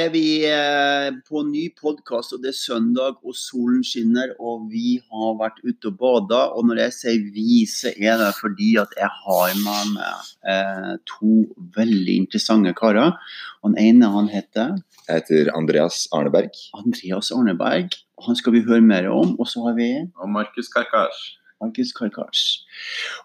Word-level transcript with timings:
Er 0.00 0.08
vi 0.12 0.46
eh, 0.48 1.08
på 1.28 1.40
en 1.42 1.50
ny 1.52 1.66
podkast, 1.76 2.32
og 2.32 2.40
det 2.40 2.52
er 2.52 2.56
søndag 2.56 3.18
og 3.26 3.34
solen 3.36 3.82
skinner. 3.84 4.30
Og 4.40 4.68
vi 4.72 4.94
har 5.10 5.34
vært 5.40 5.58
ute 5.66 5.90
og 5.90 5.98
bada. 6.00 6.38
Og 6.56 6.68
når 6.68 6.80
jeg 6.84 6.94
sier 6.96 7.26
vi, 7.34 7.56
så 7.68 7.92
er 7.92 8.20
det 8.20 8.30
fordi 8.38 8.70
at 8.80 8.94
jeg 8.96 9.10
har 9.24 9.56
med 9.60 9.90
meg 9.96 10.30
eh, 10.54 10.94
to 11.10 11.42
veldig 11.76 12.16
interessante 12.22 12.72
karer. 12.78 13.18
Og 13.60 13.74
den 13.74 13.80
ene 13.82 14.12
han 14.14 14.30
heter 14.32 14.78
Jeg 15.08 15.24
heter 15.24 15.52
Andreas 15.58 16.06
Arneberg. 16.16 16.54
Andreas 16.78 17.32
Arneberg. 17.34 17.98
Han 18.24 18.38
skal 18.38 18.56
vi 18.56 18.64
høre 18.70 18.86
mer 18.86 19.10
om. 19.12 19.36
Og 19.36 19.52
så 19.52 19.66
har 19.66 19.76
vi 19.76 19.90
Og 20.16 20.32
Markus 20.32 20.72
Karkasj. 20.72 21.39
Markus 21.60 21.92
Karkars. 21.96 22.42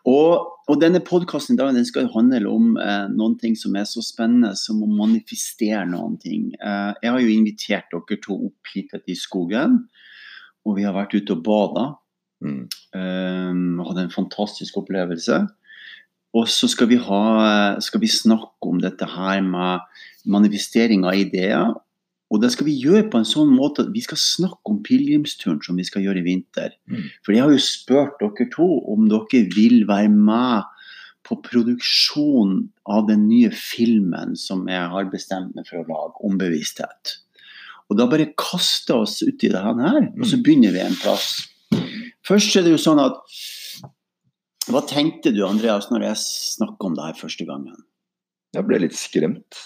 Og, 0.08 0.46
og, 0.68 0.80
denne 0.82 1.02
podkasten 1.04 1.60
skal 1.88 2.10
handle 2.14 2.52
om 2.52 2.76
eh, 2.82 3.08
noen 3.14 3.38
ting 3.42 3.56
som 3.58 3.76
er 3.80 3.88
så 3.90 4.04
spennende 4.06 4.54
som 4.60 4.84
å 4.84 4.90
manifestere 4.92 5.86
noen 5.90 6.18
ting. 6.22 6.52
Eh, 6.60 6.92
jeg 7.02 7.14
har 7.14 7.22
jo 7.22 7.34
invitert 7.34 7.92
dere 7.94 8.22
to 8.24 8.40
opp 8.50 8.74
hit 8.74 8.96
i 9.08 9.16
skogen, 9.16 9.86
og 10.66 10.80
vi 10.80 10.86
har 10.88 10.96
vært 10.98 11.16
ute 11.16 11.36
og 11.36 11.46
bada. 11.46 11.86
Mm. 12.44 12.66
Eh, 12.98 13.54
hadde 13.88 14.08
en 14.08 14.14
fantastisk 14.14 14.82
opplevelse. 14.84 15.46
Og 16.36 16.50
så 16.52 16.68
skal 16.68 16.90
vi, 16.92 16.98
ha, 17.00 17.20
skal 17.80 18.02
vi 18.04 18.12
snakke 18.12 18.68
om 18.68 18.82
dette 18.84 19.08
her 19.08 19.40
med 19.46 19.86
manifestering 20.28 21.06
av 21.08 21.16
ideer 21.16 21.72
og 22.34 22.42
det 22.42 22.50
skal 22.56 22.66
vi 22.68 22.78
gjøre 22.82 23.06
på 23.14 23.20
en 23.22 23.28
sånn 23.28 23.52
måte 23.54 23.86
at 23.86 23.92
vi 23.94 24.02
skal 24.04 24.18
snakke 24.20 24.72
om 24.72 24.80
pilegrimsturen 24.86 25.60
som 25.64 25.78
vi 25.78 25.86
skal 25.86 26.04
gjøre 26.06 26.24
i 26.24 26.26
vinter. 26.26 26.74
Mm. 26.90 27.04
For 27.26 27.36
jeg 27.36 27.46
har 27.46 27.54
jo 27.54 27.62
spurt 27.62 28.18
dere 28.22 28.48
to 28.54 28.70
om 28.92 29.06
dere 29.12 29.44
vil 29.54 29.86
være 29.90 30.10
med 30.10 30.66
på 31.26 31.38
produksjonen 31.46 32.66
av 32.90 33.08
den 33.10 33.28
nye 33.30 33.52
filmen 33.54 34.36
som 34.38 34.66
jeg 34.70 34.90
har 34.94 35.08
bestemt 35.14 35.56
meg 35.58 35.70
for 35.70 35.82
å 35.82 35.88
lage 35.90 36.26
om 36.26 36.38
bevissthet. 36.42 37.16
Og 37.90 38.00
da 38.00 38.10
bare 38.10 38.32
kaste 38.42 38.98
oss 38.98 39.20
uti 39.22 39.52
det 39.54 39.62
her, 39.62 39.78
og 39.78 40.26
så 40.26 40.40
mm. 40.40 40.44
begynner 40.46 40.74
vi 40.74 40.82
en 40.82 40.98
plass. 40.98 41.30
Først 42.26 42.58
er 42.58 42.66
det 42.66 42.74
jo 42.74 42.82
sånn 42.82 43.02
at 43.04 43.22
Hva 44.66 44.82
tenkte 44.90 45.30
du, 45.30 45.44
Andreas, 45.46 45.92
når 45.92 46.08
jeg 46.08 46.22
snakka 46.26 46.88
om 46.88 46.96
det 46.98 47.04
her 47.06 47.18
første 47.20 47.46
gangen? 47.46 47.84
Jeg 48.58 48.66
ble 48.66 48.80
litt 48.82 48.96
skremt 48.98 49.60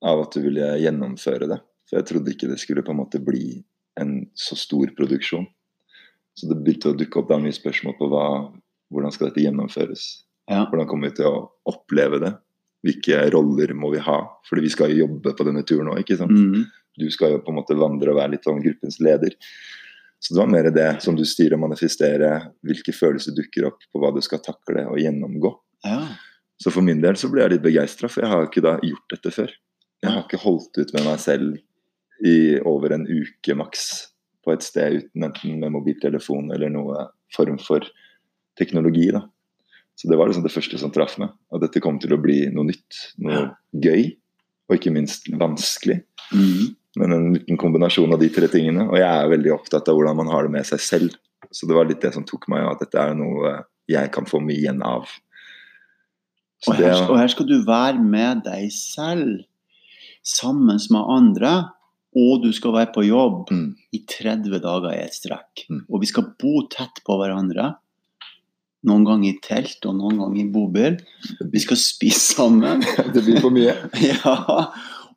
av 0.00 0.22
at 0.22 0.32
du 0.32 0.40
ville 0.46 0.78
gjennomføre 0.80 1.48
det. 1.50 1.58
For 1.90 1.98
jeg 1.98 2.06
trodde 2.06 2.30
ikke 2.32 2.48
det 2.48 2.60
skulle 2.62 2.84
på 2.86 2.94
en 2.94 3.00
måte 3.02 3.18
bli 3.22 3.58
en 4.00 4.20
så 4.38 4.56
stor 4.56 4.92
produksjon. 4.96 5.48
Så 6.38 6.46
det 6.48 6.60
begynte 6.62 6.92
å 6.92 6.96
dukke 6.96 7.18
opp 7.20 7.32
da 7.32 7.40
mye 7.42 7.54
spørsmål 7.54 7.96
på 7.98 8.08
hva, 8.12 8.26
hvordan 8.94 9.14
skal 9.14 9.28
dette 9.28 9.42
gjennomføres. 9.42 10.04
Ja. 10.50 10.62
Hvordan 10.70 10.86
kommer 10.90 11.10
vi 11.10 11.18
til 11.18 11.28
å 11.28 11.48
oppleve 11.68 12.22
det? 12.22 12.30
Hvilke 12.86 13.18
roller 13.34 13.74
må 13.76 13.90
vi 13.92 14.00
ha? 14.06 14.20
Fordi 14.48 14.64
vi 14.64 14.72
skal 14.72 14.94
jo 14.94 15.02
jobbe 15.02 15.34
på 15.36 15.46
denne 15.46 15.66
turen 15.66 15.90
nå, 15.90 15.98
ikke 16.00 16.16
sant. 16.22 16.32
Mm. 16.32 16.64
Du 17.00 17.06
skal 17.12 17.34
jo 17.34 17.42
på 17.44 17.52
en 17.52 17.58
måte 17.58 17.76
vandre 17.78 18.14
og 18.14 18.20
være 18.22 18.36
litt 18.36 18.46
sånn 18.46 18.62
gruppens 18.62 19.00
leder. 19.02 19.36
Så 20.20 20.34
det 20.34 20.40
var 20.42 20.50
mer 20.52 20.70
det 20.74 20.88
som 21.04 21.16
du 21.16 21.24
styrer 21.26 21.56
og 21.56 21.64
manifesterer, 21.64 22.50
hvilke 22.66 22.94
følelser 22.94 23.34
dukker 23.36 23.70
opp 23.70 23.84
på 23.88 24.02
hva 24.02 24.12
du 24.14 24.20
skal 24.24 24.42
takle 24.44 24.84
og 24.90 25.00
gjennomgå. 25.00 25.52
Ja. 25.86 26.02
Så 26.60 26.72
for 26.72 26.84
min 26.84 27.00
del 27.00 27.16
så 27.16 27.30
ble 27.32 27.42
jeg 27.44 27.54
litt 27.54 27.64
begeistra, 27.64 28.08
for 28.12 28.24
jeg 28.24 28.32
har 28.32 28.46
ikke 28.46 28.64
da 28.64 28.74
gjort 28.84 29.14
dette 29.14 29.32
før. 29.32 29.54
Jeg 30.04 30.12
har 30.12 30.24
ikke 30.24 30.42
holdt 30.42 30.80
ut 30.80 30.92
med 30.96 31.06
meg 31.08 31.20
selv 31.20 31.56
i 32.26 32.60
over 32.68 32.94
en 32.94 33.06
uke 33.08 33.56
maks 33.56 33.86
på 34.44 34.54
et 34.54 34.64
sted 34.64 34.96
uten 35.00 35.26
enten 35.26 35.58
med 35.60 35.74
mobiltelefon 35.74 36.50
eller 36.54 36.72
noe 36.72 37.06
form 37.34 37.58
for 37.62 37.84
teknologi. 38.58 39.10
da. 39.14 39.22
Så 39.94 40.08
det 40.08 40.16
var 40.16 40.30
liksom 40.30 40.44
det 40.44 40.52
første 40.52 40.78
som 40.80 40.92
traff 40.92 41.18
meg. 41.20 41.32
At 41.52 41.64
dette 41.64 41.82
kom 41.84 41.98
til 42.00 42.14
å 42.16 42.20
bli 42.20 42.42
noe 42.54 42.70
nytt, 42.70 43.00
noe 43.20 43.50
gøy, 43.72 44.14
og 44.70 44.76
ikke 44.78 44.92
minst 44.94 45.28
vanskelig. 45.40 46.00
Mm. 46.32 46.76
Men 47.00 47.14
en 47.14 47.26
liten 47.34 47.58
kombinasjon 47.60 48.14
av 48.14 48.22
de 48.22 48.30
tre 48.32 48.48
tingene. 48.50 48.86
Og 48.88 48.96
jeg 48.98 49.08
er 49.08 49.32
veldig 49.32 49.52
opptatt 49.54 49.90
av 49.90 49.98
hvordan 49.98 50.16
man 50.22 50.30
har 50.32 50.46
det 50.46 50.54
med 50.56 50.68
seg 50.68 50.82
selv. 50.82 51.18
Så 51.52 51.68
det 51.68 51.76
var 51.76 51.88
litt 51.88 52.02
det 52.02 52.14
som 52.14 52.24
tok 52.26 52.48
meg, 52.52 52.64
at 52.66 52.80
dette 52.82 53.00
er 53.00 53.12
noe 53.18 53.58
jeg 53.90 54.12
kan 54.14 54.28
få 54.28 54.40
mye 54.42 54.58
igjen 54.58 54.82
av. 54.86 55.10
Og 56.68 56.76
her, 56.76 56.82
det, 56.82 56.96
og 57.08 57.16
her 57.16 57.30
skal 57.32 57.48
du 57.48 57.56
være 57.66 58.00
med 58.00 58.42
deg 58.44 58.68
selv, 58.74 59.44
sammen 60.26 60.80
med 60.92 61.12
andre 61.12 61.52
og 62.18 62.42
du 62.42 62.50
skal 62.54 62.74
være 62.74 62.90
på 62.94 63.04
jobb 63.06 63.52
mm. 63.54 63.66
i 63.94 64.02
30 64.08 64.58
dager 64.62 64.90
i 64.90 65.02
et 65.04 65.14
strekk. 65.14 65.66
Mm. 65.70 65.84
Og 65.86 66.02
vi 66.02 66.10
skal 66.10 66.32
bo 66.40 66.64
tett 66.72 67.02
på 67.06 67.16
hverandre. 67.20 67.68
Noen 68.88 69.04
ganger 69.06 69.28
i 69.28 69.38
telt 69.44 69.84
og 69.86 69.98
noen 69.98 70.18
ganger 70.18 70.40
i 70.40 70.48
bobil. 70.50 70.96
Vi 71.52 71.62
skal 71.62 71.78
spise 71.78 72.34
sammen. 72.40 72.82
det 73.14 73.22
blir 73.22 73.38
for 73.44 73.54
mye. 73.54 73.76
ja. 74.10 74.34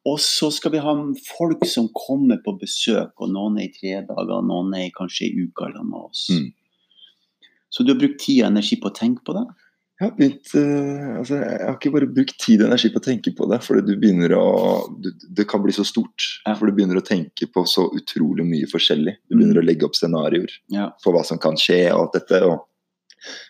Og 0.04 0.20
så 0.20 0.52
skal 0.52 0.76
vi 0.76 0.84
ha 0.84 0.94
folk 1.30 1.64
som 1.70 1.88
kommer 1.96 2.42
på 2.44 2.58
besøk, 2.60 3.16
og 3.24 3.32
noen 3.32 3.62
er 3.62 3.70
i 3.70 3.74
tre 3.74 4.02
dager, 4.04 4.36
og 4.36 4.50
noen 4.50 4.74
er 4.76 4.92
kanskje 4.94 5.30
i 5.30 5.46
uka 5.48 5.72
sammen 5.72 5.94
med 5.94 6.10
oss. 6.12 6.28
Mm. 6.30 6.50
Så 7.74 7.86
du 7.86 7.94
har 7.94 8.02
brukt 8.02 8.20
tid 8.22 8.44
og 8.44 8.50
energi 8.52 8.78
på 8.84 8.92
å 8.92 8.98
tenke 8.98 9.24
på 9.26 9.34
det? 9.38 9.46
Jeg 10.02 10.10
har, 10.10 10.14
begynt, 10.18 10.50
uh, 10.58 11.20
altså, 11.20 11.38
jeg 11.38 11.64
har 11.68 11.76
ikke 11.78 11.94
bare 11.94 12.10
brukt 12.12 12.36
tid 12.42 12.64
og 12.64 12.72
energi 12.72 12.90
på 12.92 13.00
å 13.00 13.06
tenke 13.06 13.32
på 13.38 13.46
det, 13.52 13.60
for 13.64 13.78
du 13.78 13.94
begynner 13.94 14.34
å 14.36 14.48
du, 14.90 15.12
Det 15.38 15.46
kan 15.48 15.62
bli 15.64 15.76
så 15.76 15.86
stort. 15.88 16.26
Ja. 16.48 16.56
For 16.58 16.68
du 16.68 16.76
begynner 16.76 17.00
å 17.00 17.06
tenke 17.06 17.48
på 17.48 17.64
så 17.70 17.86
utrolig 17.94 18.46
mye 18.48 18.70
forskjellig. 18.72 19.20
Du 19.30 19.38
begynner 19.38 19.60
mm. 19.60 19.64
å 19.64 19.68
legge 19.70 19.88
opp 19.88 19.98
scenarioer 20.00 20.56
ja. 20.74 20.90
for 21.04 21.16
hva 21.16 21.22
som 21.28 21.40
kan 21.42 21.60
skje 21.60 21.86
og 21.94 22.08
alt 22.08 22.18
dette. 22.20 22.42
og 22.50 22.66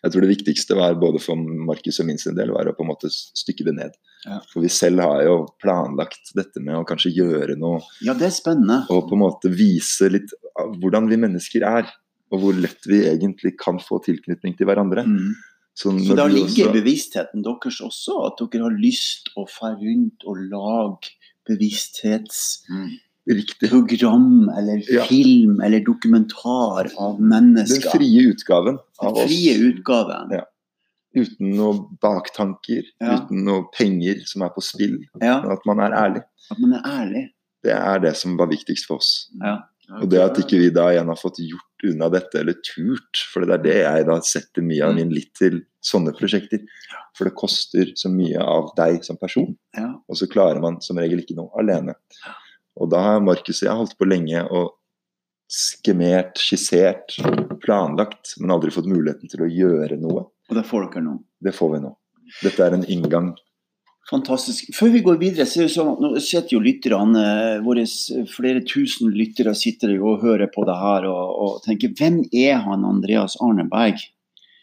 jeg 0.03 0.13
tror 0.13 0.23
det 0.23 0.29
viktigste 0.29 0.77
var 0.77 0.99
både 1.01 1.21
for 1.23 1.39
Markus 1.39 1.99
og 2.01 2.07
min 2.09 2.19
sin 2.21 2.35
del 2.37 2.51
var 2.53 2.69
å 2.69 2.75
på 2.77 2.85
en 2.85 2.91
måte 2.91 3.09
stykke 3.09 3.65
det 3.67 3.75
ned. 3.79 3.95
Ja. 4.27 4.39
For 4.51 4.63
vi 4.63 4.69
selv 4.71 5.03
har 5.03 5.23
jo 5.25 5.37
planlagt 5.63 6.33
dette 6.37 6.61
med 6.63 6.77
å 6.77 6.85
kanskje 6.87 7.13
gjøre 7.15 7.57
noe. 7.59 7.81
Ja, 8.05 8.15
det 8.17 8.29
er 8.29 8.35
spennende. 8.35 8.83
Og 8.93 9.07
på 9.09 9.17
en 9.17 9.23
måte 9.23 9.51
vise 9.53 10.11
litt 10.13 10.33
hvordan 10.53 11.09
vi 11.09 11.19
mennesker 11.25 11.65
er. 11.67 11.89
Og 12.33 12.41
hvor 12.41 12.57
lett 12.57 12.85
vi 12.89 13.03
egentlig 13.09 13.55
kan 13.61 13.81
få 13.81 13.99
tilknytning 14.05 14.55
til 14.57 14.69
hverandre. 14.69 15.05
Mm. 15.05 15.33
Så, 15.73 15.89
så 16.05 16.13
da 16.15 16.27
ligger 16.29 16.67
også... 16.67 16.73
bevisstheten 16.75 17.43
deres 17.45 17.81
også, 17.81 18.13
at 18.27 18.37
dere 18.53 18.63
har 18.67 18.75
lyst 18.77 19.29
å 19.39 19.41
fære 19.49 19.79
rundt 19.81 20.23
og 20.29 20.35
lage 20.51 21.07
bevissthetsprogram 21.49 24.27
mm. 24.45 24.49
eller 24.59 24.77
film 25.09 25.53
ja. 25.57 25.61
eller 25.67 25.81
dokumentar 25.85 26.83
av 26.93 27.21
mennesker. 27.21 27.89
Den 27.89 27.97
frie 27.97 28.21
utgaven 28.29 28.77
av 29.01 29.13
Den 29.17 29.27
frie 29.27 29.53
oss. 29.55 29.61
Utgaven. 29.71 30.27
Ja. 30.37 30.45
Uten 31.13 31.45
noen 31.57 31.79
baktanker, 32.01 32.83
ja. 33.01 33.13
uten 33.17 33.37
noe 33.45 33.63
penger 33.73 34.15
som 34.29 34.41
er 34.45 34.51
på 34.53 34.61
spill. 34.65 34.97
Men 35.21 35.51
at 35.53 35.63
man 35.69 35.79
er 35.85 35.91
ærlig. 35.97 36.23
At 36.49 36.57
man 36.61 36.71
er 36.79 36.83
ærlig. 36.89 37.23
Det 37.63 37.73
er 37.75 37.97
det 38.03 38.15
som 38.19 38.37
var 38.39 38.47
viktigst 38.51 38.85
for 38.89 38.95
oss. 39.01 39.11
Ja. 39.41 39.55
Og 40.01 40.09
det 40.09 40.21
at 40.23 40.39
ikke 40.41 40.59
vi 40.61 40.71
da 40.73 40.87
igjen 40.91 41.09
har 41.11 41.19
fått 41.19 41.41
gjort 41.43 41.85
unna 41.89 42.07
dette, 42.13 42.39
eller 42.39 42.57
turt, 42.63 43.23
for 43.31 43.43
det 43.43 43.57
er 43.57 43.63
det 43.63 43.77
jeg 43.81 44.05
da 44.07 44.17
setter 44.25 44.65
mye 44.65 44.87
av 44.87 44.95
min 44.97 45.11
litt 45.13 45.33
til 45.37 45.59
sånne 45.83 46.13
prosjekter. 46.17 46.63
For 47.17 47.29
det 47.29 47.35
koster 47.37 47.91
så 47.99 48.09
mye 48.09 48.41
av 48.41 48.71
deg 48.77 49.03
som 49.05 49.19
person, 49.21 49.51
og 49.77 50.17
så 50.17 50.29
klarer 50.31 50.63
man 50.63 50.79
som 50.81 51.01
regel 51.01 51.21
ikke 51.21 51.37
noe 51.37 51.51
alene. 51.61 51.97
Og 52.79 52.89
da 52.89 53.03
har 53.05 53.25
Markus 53.25 53.61
og 53.61 53.67
jeg 53.67 53.79
holdt 53.81 53.97
på 53.99 54.07
lenge 54.09 54.45
og 54.49 54.71
skemert, 55.53 56.39
skissert, 56.41 57.19
planlagt, 57.61 58.33
men 58.41 58.53
aldri 58.55 58.73
fått 58.73 58.89
muligheten 58.89 59.29
til 59.29 59.45
å 59.45 59.51
gjøre 59.51 59.99
noe. 60.01 60.25
Og 60.49 60.57
det 60.57 60.65
får 60.65 60.87
dere 60.87 61.05
nå? 61.05 61.17
Det 61.43 61.53
får 61.53 61.75
vi 61.75 61.83
nå. 61.83 61.91
Dette 62.41 62.65
er 62.65 62.77
en 62.77 62.87
inngang 62.89 63.33
Fantastisk. 64.09 64.73
Før 64.75 64.89
vi 64.91 65.01
går 65.03 65.19
videre, 65.21 65.45
så 65.47 65.61
er 65.61 65.69
det 65.69 65.73
sånn 65.77 65.93
at 65.93 66.01
nå 66.03 66.09
sitter 66.19 66.57
jo 66.57 66.63
lytterne 66.63 67.21
eh, 67.23 67.61
våre 67.63 67.85
flere 68.27 68.63
tusen 68.67 69.13
lyttere 69.15 69.53
sitter 69.55 69.93
og 69.95 70.25
hører 70.25 70.51
på 70.51 70.65
det 70.67 70.75
her 70.75 71.07
og, 71.07 71.37
og, 71.45 71.53
tenker 71.63 71.93
hvem 71.95 72.19
er 72.35 72.59
han 72.65 72.83
Andreas 72.87 73.37
Arneberg? 73.43 74.03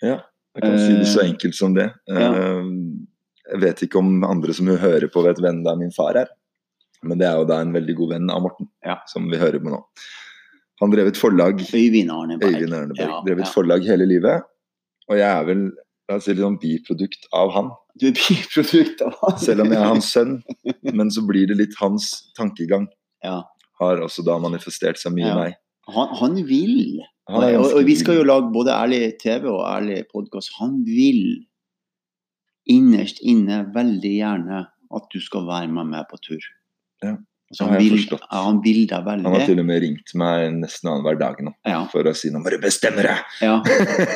Ja, 0.04 0.18
jeg 0.56 0.66
kan 0.66 0.76
si 0.76 0.92
det 0.98 1.08
så 1.08 1.24
eh, 1.24 1.32
enkelt 1.32 1.56
som 1.56 1.76
det. 1.78 1.88
Ja. 2.10 2.28
Eh, 2.28 2.68
jeg 3.50 3.64
vet 3.64 3.82
ikke 3.86 4.02
om 4.02 4.20
andre 4.28 4.54
som 4.54 4.68
hører 4.68 5.08
på 5.10 5.24
vet 5.24 5.40
hvem 5.42 5.64
det 5.64 5.72
er 5.72 5.80
min 5.80 5.94
far 5.94 6.20
er. 6.20 6.28
Men 7.00 7.20
det 7.20 7.30
er 7.30 7.40
jo 7.40 7.48
da 7.48 7.62
en 7.64 7.72
veldig 7.72 7.96
god 7.96 8.12
venn 8.12 8.32
av 8.32 8.42
Morten, 8.44 8.68
ja. 8.84 8.98
som 9.08 9.30
vi 9.32 9.40
hører 9.40 9.62
på 9.62 9.72
nå. 9.72 9.80
Han 10.84 10.92
drev 10.92 11.08
et 11.10 11.20
forlag 11.20 11.60
Øyvind 11.64 12.12
Arneberg. 12.12 12.56
Øyvind 12.56 12.76
Arneberg. 12.76 13.08
Ja, 13.08 13.22
drev 13.24 13.40
et 13.40 13.52
forlag 13.52 13.84
hele 13.88 14.06
livet. 14.08 14.44
Og 15.08 15.16
jeg 15.16 15.28
er 15.28 15.48
vel 15.48 15.70
la 16.10 16.18
oss 16.18 16.26
si, 16.26 16.34
litt 16.34 16.44
sånn 16.44 16.58
biprodukt 16.60 17.28
av 17.36 17.52
han. 17.54 17.70
Du 18.00 18.08
er 18.10 18.16
biprodukt 18.18 19.02
av 19.06 19.14
han. 19.22 19.38
Selv 19.42 19.64
om 19.64 19.72
jeg 19.72 19.78
er 19.80 19.88
hans 19.88 20.10
sønn. 20.14 20.40
Men 20.90 21.12
så 21.14 21.22
blir 21.26 21.50
det 21.50 21.58
litt 21.60 21.76
hans 21.80 22.10
tankegang. 22.38 22.88
Ja. 23.24 23.42
Har 23.80 24.02
også 24.04 24.24
da 24.26 24.36
manifestert 24.42 25.00
seg 25.00 25.14
mye 25.16 25.30
i 25.30 25.38
meg. 25.38 25.58
Han, 25.90 26.12
han 26.20 26.36
vil. 26.48 27.00
Han 27.30 27.46
og, 27.46 27.70
og, 27.70 27.84
vi 27.86 27.96
skal 27.98 28.20
jo 28.20 28.26
lage 28.26 28.50
både 28.54 28.74
ærlig 28.74 29.14
TV 29.22 29.46
og 29.52 29.62
ærlig 29.68 30.02
podkast. 30.10 30.52
Han 30.58 30.80
vil 30.86 31.46
innerst 32.70 33.22
inne 33.26 33.64
veldig 33.74 34.12
gjerne 34.18 34.64
at 34.66 35.10
du 35.14 35.20
skal 35.22 35.46
være 35.48 35.70
med 35.72 35.92
meg 35.94 36.08
på 36.10 36.18
tur. 36.26 36.46
Ja. 37.04 37.16
Altså, 37.50 37.66
han, 37.66 37.80
vil, 37.82 37.96
ja, 38.06 38.40
han, 38.44 38.58
vil, 38.62 38.84
deg 38.86 39.06
veldig. 39.08 39.26
Han 39.26 39.34
har 39.34 39.48
til 39.48 39.58
og 39.58 39.64
med 39.66 39.80
ringt 39.82 40.12
meg 40.20 40.44
nesten 40.60 40.86
annenhver 40.86 41.16
dag 41.18 41.40
nå 41.42 41.50
ja. 41.66 41.80
for 41.90 42.06
å 42.06 42.12
si 42.14 42.28
'nå 42.30 42.38
må 42.44 42.52
du 42.54 42.60
bestemme 42.62 43.02
deg'. 43.02 43.24
Ja. 43.42 43.56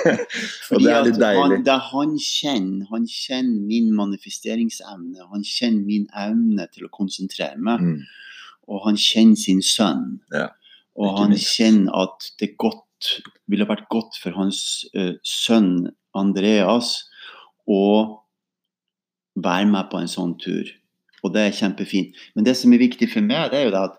og 0.71 0.85
det 0.85 0.93
er 0.93 1.03
litt 1.09 1.19
deilig. 1.19 1.41
Han, 1.41 1.65
det 1.67 1.79
han 1.89 2.13
kjenner, 2.23 2.85
han 2.93 3.09
kjenner 3.11 3.65
min 3.73 3.89
manifesteringsevne. 3.99 5.27
Han 5.33 5.43
kjenner 5.43 5.83
min 5.89 6.07
evne 6.15 6.69
til 6.71 6.87
å 6.87 6.93
konsentrere 6.95 7.59
meg. 7.59 7.83
Mm. 7.83 8.05
og 8.71 8.87
han 8.87 8.97
kjenner 8.97 9.37
sin 9.37 9.61
sønn. 9.67 10.07
Ja, 10.33 10.47
og 10.95 11.19
han 11.19 11.35
minst. 11.35 11.51
kjenner 11.57 12.07
at 12.07 12.31
det 12.41 12.55
godt, 12.57 13.19
ville 13.51 13.67
vært 13.69 13.91
godt 13.93 14.17
for 14.23 14.39
hans 14.39 14.87
uh, 14.95 15.19
sønn 15.27 15.91
Andreas 16.15 16.95
å 17.67 17.83
være 19.35 19.67
med 19.69 19.91
på 19.91 20.01
en 20.01 20.11
sånn 20.11 20.39
tur. 20.41 20.71
Og 21.25 21.33
det 21.33 21.41
er 21.49 21.55
kjempefint. 21.57 22.17
Men 22.37 22.45
det 22.45 22.53
som 22.61 22.73
er 22.77 22.83
viktig 22.83 23.09
for 23.13 23.25
meg, 23.25 23.51
det 23.53 23.61
er 23.63 23.65
jo 23.69 23.73
det 23.75 23.85
at 23.89 23.95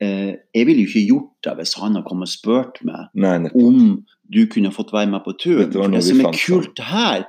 eh, 0.00 0.30
jeg 0.56 0.66
ville 0.66 0.86
jo 0.86 0.88
ikke 0.88 1.06
gjort 1.10 1.32
det 1.44 1.52
hvis 1.58 1.74
han 1.76 1.94
hadde 1.98 2.06
kommet 2.08 2.30
og 2.30 2.32
spurt 2.32 2.80
meg 2.88 3.10
Nei, 3.20 3.34
om 3.52 3.98
du 4.32 4.40
kunne 4.48 4.72
fått 4.72 4.94
være 4.94 5.10
med 5.12 5.24
på 5.26 5.34
turen. 5.42 5.68
For 5.74 5.92
det 5.92 6.00
som 6.06 6.22
er 6.22 6.30
fant 6.30 6.40
kult 6.46 6.80
her, 6.88 7.26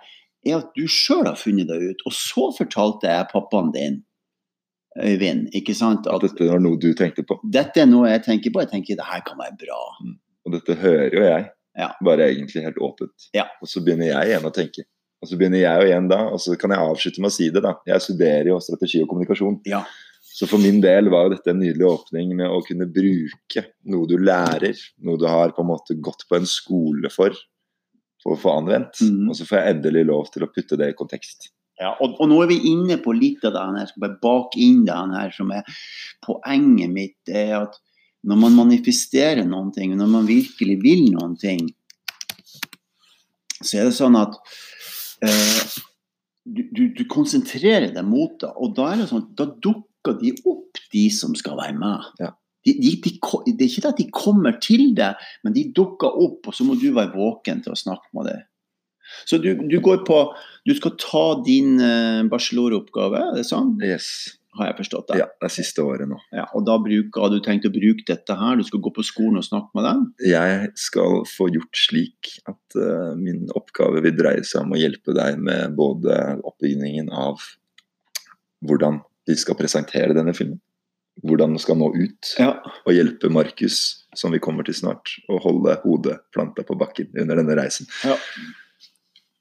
er 0.47 0.55
at 0.57 0.71
du 0.77 0.85
sjøl 0.89 1.27
har 1.27 1.35
funnet 1.37 1.67
det 1.69 1.81
ut. 1.83 2.05
Og 2.07 2.15
så 2.15 2.47
fortalte 2.57 3.11
jeg 3.11 3.27
pappaen 3.33 3.73
din, 3.75 3.99
Øyvind, 4.99 5.45
ikke 5.55 5.71
sant, 5.73 6.03
At 6.07 6.17
at 6.19 6.25
dette 6.33 6.49
var 6.51 6.59
noe 6.59 6.75
du 6.75 6.89
tenkte 6.99 7.23
på. 7.23 7.37
dette 7.47 7.79
er 7.79 7.85
noe 7.87 8.09
jeg 8.09 8.23
tenker 8.25 8.51
på. 8.51 8.59
Jeg 8.59 8.71
tenker 8.73 8.97
det 8.99 9.05
her 9.07 9.21
kan 9.23 9.37
være 9.39 9.55
bra. 9.61 9.77
Og 10.45 10.51
dette 10.51 10.75
hører 10.81 11.13
jo 11.15 11.21
jeg, 11.23 11.45
Ja. 11.79 11.87
bare 12.03 12.25
egentlig 12.27 12.63
helt 12.65 12.75
åpent. 12.75 13.29
Ja. 13.33 13.45
Og 13.61 13.69
så 13.71 13.79
begynner 13.85 14.09
jeg 14.09 14.27
igjen 14.33 14.43
å 14.43 14.51
tenke. 14.51 14.83
Og 15.21 15.29
så 15.29 15.37
begynner 15.37 15.61
jeg 15.61 15.81
jo 15.81 15.89
igjen 15.89 16.07
da, 16.09 16.23
og 16.33 16.41
så 16.41 16.55
kan 16.57 16.73
jeg 16.73 16.81
avslutte 16.81 17.21
med 17.21 17.29
å 17.29 17.35
si 17.35 17.49
det, 17.53 17.61
da. 17.61 17.75
Jeg 17.85 18.03
studerer 18.07 18.49
jo 18.49 18.57
strategi 18.63 19.03
og 19.03 19.11
kommunikasjon. 19.11 19.59
Ja. 19.69 19.83
Så 20.31 20.47
for 20.49 20.61
min 20.63 20.79
del 20.81 21.11
var 21.13 21.27
jo 21.27 21.35
dette 21.35 21.51
en 21.53 21.59
nydelig 21.61 21.85
åpning 21.85 22.31
med 22.39 22.49
å 22.49 22.61
kunne 22.65 22.87
bruke 22.89 23.65
noe 23.91 24.09
du 24.09 24.15
lærer, 24.17 24.79
noe 25.05 25.19
du 25.21 25.27
har 25.29 25.53
på 25.53 25.61
en 25.61 25.69
måte 25.69 25.97
gått 26.01 26.25
på 26.29 26.39
en 26.39 26.47
skole 26.49 27.11
for, 27.13 27.35
for 28.23 28.33
å 28.33 28.39
få 28.39 28.55
anvendt. 28.61 29.03
Mm. 29.05 29.27
Og 29.29 29.37
så 29.37 29.45
får 29.45 29.59
jeg 29.59 29.75
endelig 29.75 30.05
lov 30.09 30.31
til 30.33 30.47
å 30.47 30.49
putte 30.49 30.79
det 30.79 30.89
i 30.93 30.97
kontekst. 30.97 31.51
Ja, 31.81 31.95
og, 31.97 32.15
og 32.21 32.29
nå 32.29 32.39
er 32.43 32.49
vi 32.51 32.59
inne 32.71 32.97
på 33.01 33.13
litt 33.17 33.45
av 33.45 33.53
det 33.55 33.61
her, 33.61 33.77
jeg 33.81 33.91
skal 33.91 34.05
bare 34.05 34.19
bake 34.21 34.61
inn 34.61 34.81
det 34.87 34.97
her 35.13 35.31
som 35.35 35.53
er 35.53 35.77
poenget 36.25 36.93
mitt. 36.93 37.19
Er 37.29 37.55
at 37.63 37.77
når 38.25 38.41
man 38.43 38.57
manifesterer 38.63 39.45
noen 39.45 39.71
ting, 39.73 39.93
når 39.97 40.11
man 40.15 40.27
virkelig 40.29 40.77
vil 40.81 41.07
noen 41.13 41.37
ting, 41.41 41.69
så 43.61 43.81
er 43.81 43.89
det 43.89 43.97
sånn 43.97 44.17
at 44.17 44.37
du, 45.21 46.61
du, 46.73 46.83
du 46.97 47.03
konsentrerer 47.11 47.91
deg 47.93 48.05
mot 48.07 48.33
det, 48.41 48.51
og 48.57 48.75
da 48.77 48.91
er 48.91 49.01
det 49.01 49.09
sånn 49.11 49.27
da 49.37 49.47
dukker 49.63 50.17
de 50.21 50.33
opp, 50.49 50.79
de 50.93 51.07
som 51.13 51.35
skal 51.37 51.59
være 51.59 51.77
med. 51.77 52.07
Ja. 52.21 52.31
De, 52.65 52.75
de, 52.77 52.93
de, 53.01 53.11
det 53.17 53.65
er 53.65 53.69
ikke 53.69 53.83
det 53.83 53.91
at 53.91 53.99
de 54.01 54.07
kommer 54.13 54.57
til 54.61 54.91
deg, 54.97 55.21
men 55.45 55.55
de 55.55 55.65
dukker 55.73 56.13
opp, 56.13 56.49
og 56.49 56.55
så 56.55 56.65
må 56.65 56.77
du 56.77 56.91
være 56.93 57.13
våken 57.15 57.63
til 57.65 57.73
å 57.73 57.79
snakke 57.79 58.09
med 58.17 58.29
dem. 58.29 58.43
Så 59.27 59.41
du, 59.43 59.49
du 59.67 59.79
går 59.83 60.05
på 60.07 60.17
Du 60.63 60.71
skal 60.77 60.93
ta 61.01 61.23
din 61.43 61.81
eh, 61.83 62.21
bacheloroppgave, 62.31 63.19
er 63.19 63.33
det 63.35 63.47
sånn? 63.49 63.73
Yes. 63.83 64.37
Har 64.59 64.67
jeg 64.67 64.75
forstått 64.81 65.11
det? 65.11 65.19
Ja, 65.21 65.27
det 65.39 65.47
er 65.47 65.53
siste 65.53 65.83
året 65.87 66.09
nå. 66.11 66.17
Ja, 66.35 66.43
og 66.57 66.65
da 66.67 66.75
har 66.75 67.31
du 67.31 67.37
tenkt 67.43 67.67
å 67.69 67.71
bruke 67.71 68.03
dette 68.09 68.35
her? 68.35 68.57
Du 68.59 68.65
skal 68.67 68.81
gå 68.83 68.91
på 68.91 69.05
skolen 69.07 69.39
og 69.39 69.45
snakke 69.47 69.71
med 69.77 69.85
dem? 69.87 70.01
Jeg 70.27 70.73
skal 70.79 71.21
få 71.29 71.47
gjort 71.53 71.79
slik 71.79 72.33
at 72.51 72.75
uh, 72.75 73.13
min 73.15 73.45
oppgave 73.55 74.03
vil 74.03 74.17
dreie 74.17 74.43
seg 74.43 74.65
om 74.65 74.75
å 74.75 74.81
hjelpe 74.81 75.15
deg 75.15 75.39
med 75.39 75.77
både 75.79 76.17
oppbyggingen 76.43 77.13
av 77.15 77.39
hvordan 78.67 78.99
vi 79.29 79.37
skal 79.39 79.55
presentere 79.57 80.15
denne 80.17 80.33
filmen, 80.35 80.59
hvordan 81.23 81.55
den 81.55 81.61
skal 81.61 81.79
nå 81.79 81.87
ut, 81.95 82.33
Ja. 82.41 82.51
og 82.85 82.91
hjelpe 82.93 83.31
Markus, 83.31 84.05
som 84.17 84.35
vi 84.35 84.41
kommer 84.43 84.67
til 84.67 84.75
snart, 84.75 85.15
å 85.31 85.39
holde 85.43 85.77
hodet 85.85 86.19
planta 86.35 86.65
på 86.67 86.75
bakken 86.79 87.11
under 87.15 87.39
denne 87.39 87.55
reisen. 87.57 87.87
Ja. 88.03 88.17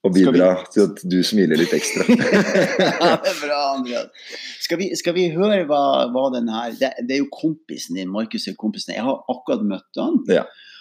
Og 0.06 0.14
bidra 0.14 0.50
vi- 0.56 0.70
til 0.72 0.86
at 0.88 1.02
du 1.12 1.18
smiler 1.26 1.60
litt 1.60 1.72
ekstra. 1.76 2.06
det 2.08 3.32
er 3.32 3.40
bra, 3.42 3.58
Andreas. 3.76 4.08
Skal 4.64 4.78
vi, 4.80 4.88
skal 4.96 5.14
vi 5.16 5.26
høre 5.34 5.64
hva, 5.68 5.82
hva 6.14 6.22
den 6.32 6.48
her 6.48 6.72
det, 6.78 6.92
det 7.04 7.18
er 7.18 7.22
jo 7.24 7.28
kompisen 7.34 7.98
din, 7.98 8.08
Markus 8.12 8.46
er 8.48 8.56
kompisen. 8.60 8.94
Jeg 8.96 9.04
har 9.04 9.20
akkurat 9.28 9.64
møtt 9.66 10.00
han. 10.00 10.16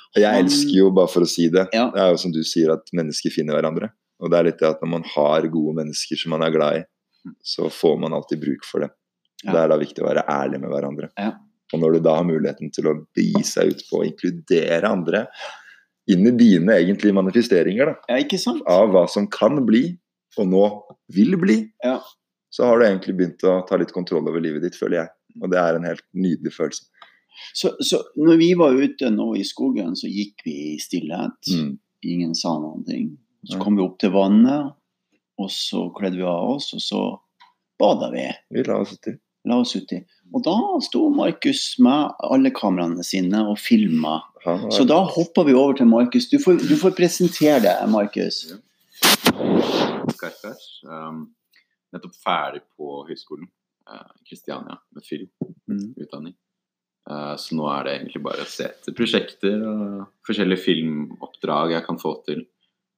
Og 0.10 0.22
jeg 0.24 0.44
elsker 0.46 0.78
jo, 0.80 0.88
bare 0.96 1.12
for 1.12 1.26
å 1.26 1.30
si 1.30 1.50
det, 1.54 1.68
Ja. 1.76 1.90
det 1.94 2.02
er 2.02 2.14
jo 2.16 2.22
som 2.24 2.32
du 2.34 2.40
sier, 2.48 2.72
at 2.74 2.88
mennesker 2.96 3.34
finner 3.34 3.60
hverandre. 3.60 3.92
Og 4.24 4.32
det 4.32 4.40
er 4.40 4.48
litt 4.50 4.58
det 4.64 4.68
at 4.72 4.82
når 4.84 4.90
man 4.96 5.04
har 5.16 5.46
gode 5.52 5.76
mennesker 5.84 6.18
som 6.20 6.34
man 6.36 6.44
er 6.48 6.56
glad 6.56 6.80
i, 6.80 6.88
så 7.46 7.68
får 7.72 8.00
man 8.02 8.16
alltid 8.16 8.40
bruk 8.42 8.66
for 8.66 8.84
det. 8.88 8.90
Ja. 9.44 9.52
Det 9.54 9.60
er 9.66 9.72
da 9.72 9.78
viktig 9.80 10.02
å 10.04 10.08
være 10.10 10.24
ærlig 10.32 10.60
med 10.64 10.72
hverandre. 10.74 11.12
Ja. 11.20 11.34
Og 11.76 11.84
når 11.84 11.94
du 11.94 12.00
da 12.08 12.16
har 12.18 12.26
muligheten 12.26 12.72
til 12.74 12.88
å 12.90 12.96
begi 13.16 13.44
seg 13.46 13.76
ut 13.76 13.84
på 13.92 14.00
å 14.02 14.06
inkludere 14.08 14.90
andre 14.90 15.28
inn 16.10 16.28
i 16.28 16.34
dine 16.38 16.76
egentlige 16.80 17.16
manifesteringer 17.16 17.92
da, 17.92 17.96
Ja, 18.10 18.20
av 18.68 18.90
hva 18.94 19.06
som 19.10 19.28
kan 19.32 19.62
bli, 19.68 19.84
og 20.38 20.48
nå 20.50 20.64
vil 21.14 21.38
bli, 21.42 21.60
Ja. 21.86 22.00
så 22.54 22.66
har 22.66 22.80
du 22.80 22.86
egentlig 22.86 23.16
begynt 23.18 23.44
å 23.46 23.60
ta 23.68 23.78
litt 23.78 23.94
kontroll 23.94 24.28
over 24.28 24.42
livet 24.42 24.62
ditt, 24.66 24.76
føler 24.80 25.04
jeg. 25.04 25.10
Og 25.42 25.52
det 25.52 25.60
er 25.62 25.76
en 25.78 25.86
helt 25.86 26.04
nydelig 26.18 26.54
følelse. 26.56 26.88
Så, 27.54 27.72
så 27.80 28.02
når 28.18 28.38
vi 28.42 28.54
var 28.58 28.74
ute 28.76 29.10
nå 29.14 29.30
i 29.38 29.44
skogen, 29.48 29.96
så 29.96 30.10
gikk 30.10 30.42
vi 30.46 30.56
i 30.74 30.78
stillhet. 30.82 31.38
Mm. 31.54 31.78
Ingen 32.10 32.36
sa 32.36 32.56
noen 32.60 32.84
ting. 32.88 33.18
Så 33.48 33.60
kom 33.62 33.78
vi 33.78 33.84
opp 33.86 34.00
til 34.02 34.12
vannet, 34.12 34.74
og 35.40 35.50
så 35.54 35.86
kledde 35.96 36.20
vi 36.20 36.26
av 36.28 36.56
oss, 36.58 36.74
og 36.76 36.82
så 36.84 37.02
bada 37.80 38.10
vi. 38.12 38.26
Vi 38.52 38.64
la 38.68 38.82
oss 38.82 38.98
uti. 38.98 39.14
La 39.48 39.62
oss 39.62 39.76
uti. 39.78 40.02
Og 40.34 40.44
da 40.46 40.54
sto 40.86 41.08
Markus 41.10 41.64
med 41.82 42.12
alle 42.30 42.52
kameraene 42.54 43.04
sine 43.06 43.42
og 43.50 43.58
filma. 43.60 44.20
Så 44.72 44.86
da 44.88 45.00
hopper 45.10 45.48
vi 45.48 45.56
over 45.58 45.74
til 45.80 45.88
Markus. 45.90 46.30
Du, 46.30 46.38
får- 46.40 46.62
du 46.70 46.76
får 46.80 46.94
presentere 46.98 47.60
det, 47.66 47.74
Markus. 47.90 48.44
Ja. 48.52 48.60
Um, 50.90 51.24
nettopp 51.94 52.16
ferdig 52.24 52.62
på 52.78 53.02
høyskolen 53.08 53.48
uh, 53.90 54.06
Kristiania 54.28 54.78
med 54.96 55.06
filmutdanning. 55.08 56.36
Uh, 57.10 57.34
så 57.40 57.56
nå 57.58 57.66
er 57.74 57.88
det 57.88 57.94
egentlig 57.98 58.22
bare 58.26 58.44
å 58.46 58.50
se 58.50 58.68
etter 58.70 58.96
prosjekter 58.98 59.64
og 59.66 60.04
forskjellige 60.28 60.64
filmoppdrag 60.68 61.74
jeg 61.78 61.86
kan 61.88 62.00
få 62.02 62.14
til. 62.28 62.44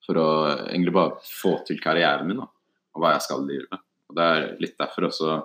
For 0.05 0.17
å 0.17 0.27
egentlig 0.65 0.93
bare 0.97 1.19
få 1.29 1.55
til 1.67 1.79
karrieren 1.83 2.27
min 2.27 2.41
da, 2.41 2.47
og 2.95 3.03
hva 3.03 3.13
jeg 3.15 3.25
skal 3.27 3.45
drive 3.47 3.67
med. 3.71 3.83
Og 4.09 4.17
Det 4.17 4.27
er 4.35 4.47
litt 4.65 4.77
derfor 4.81 5.07
også 5.11 5.35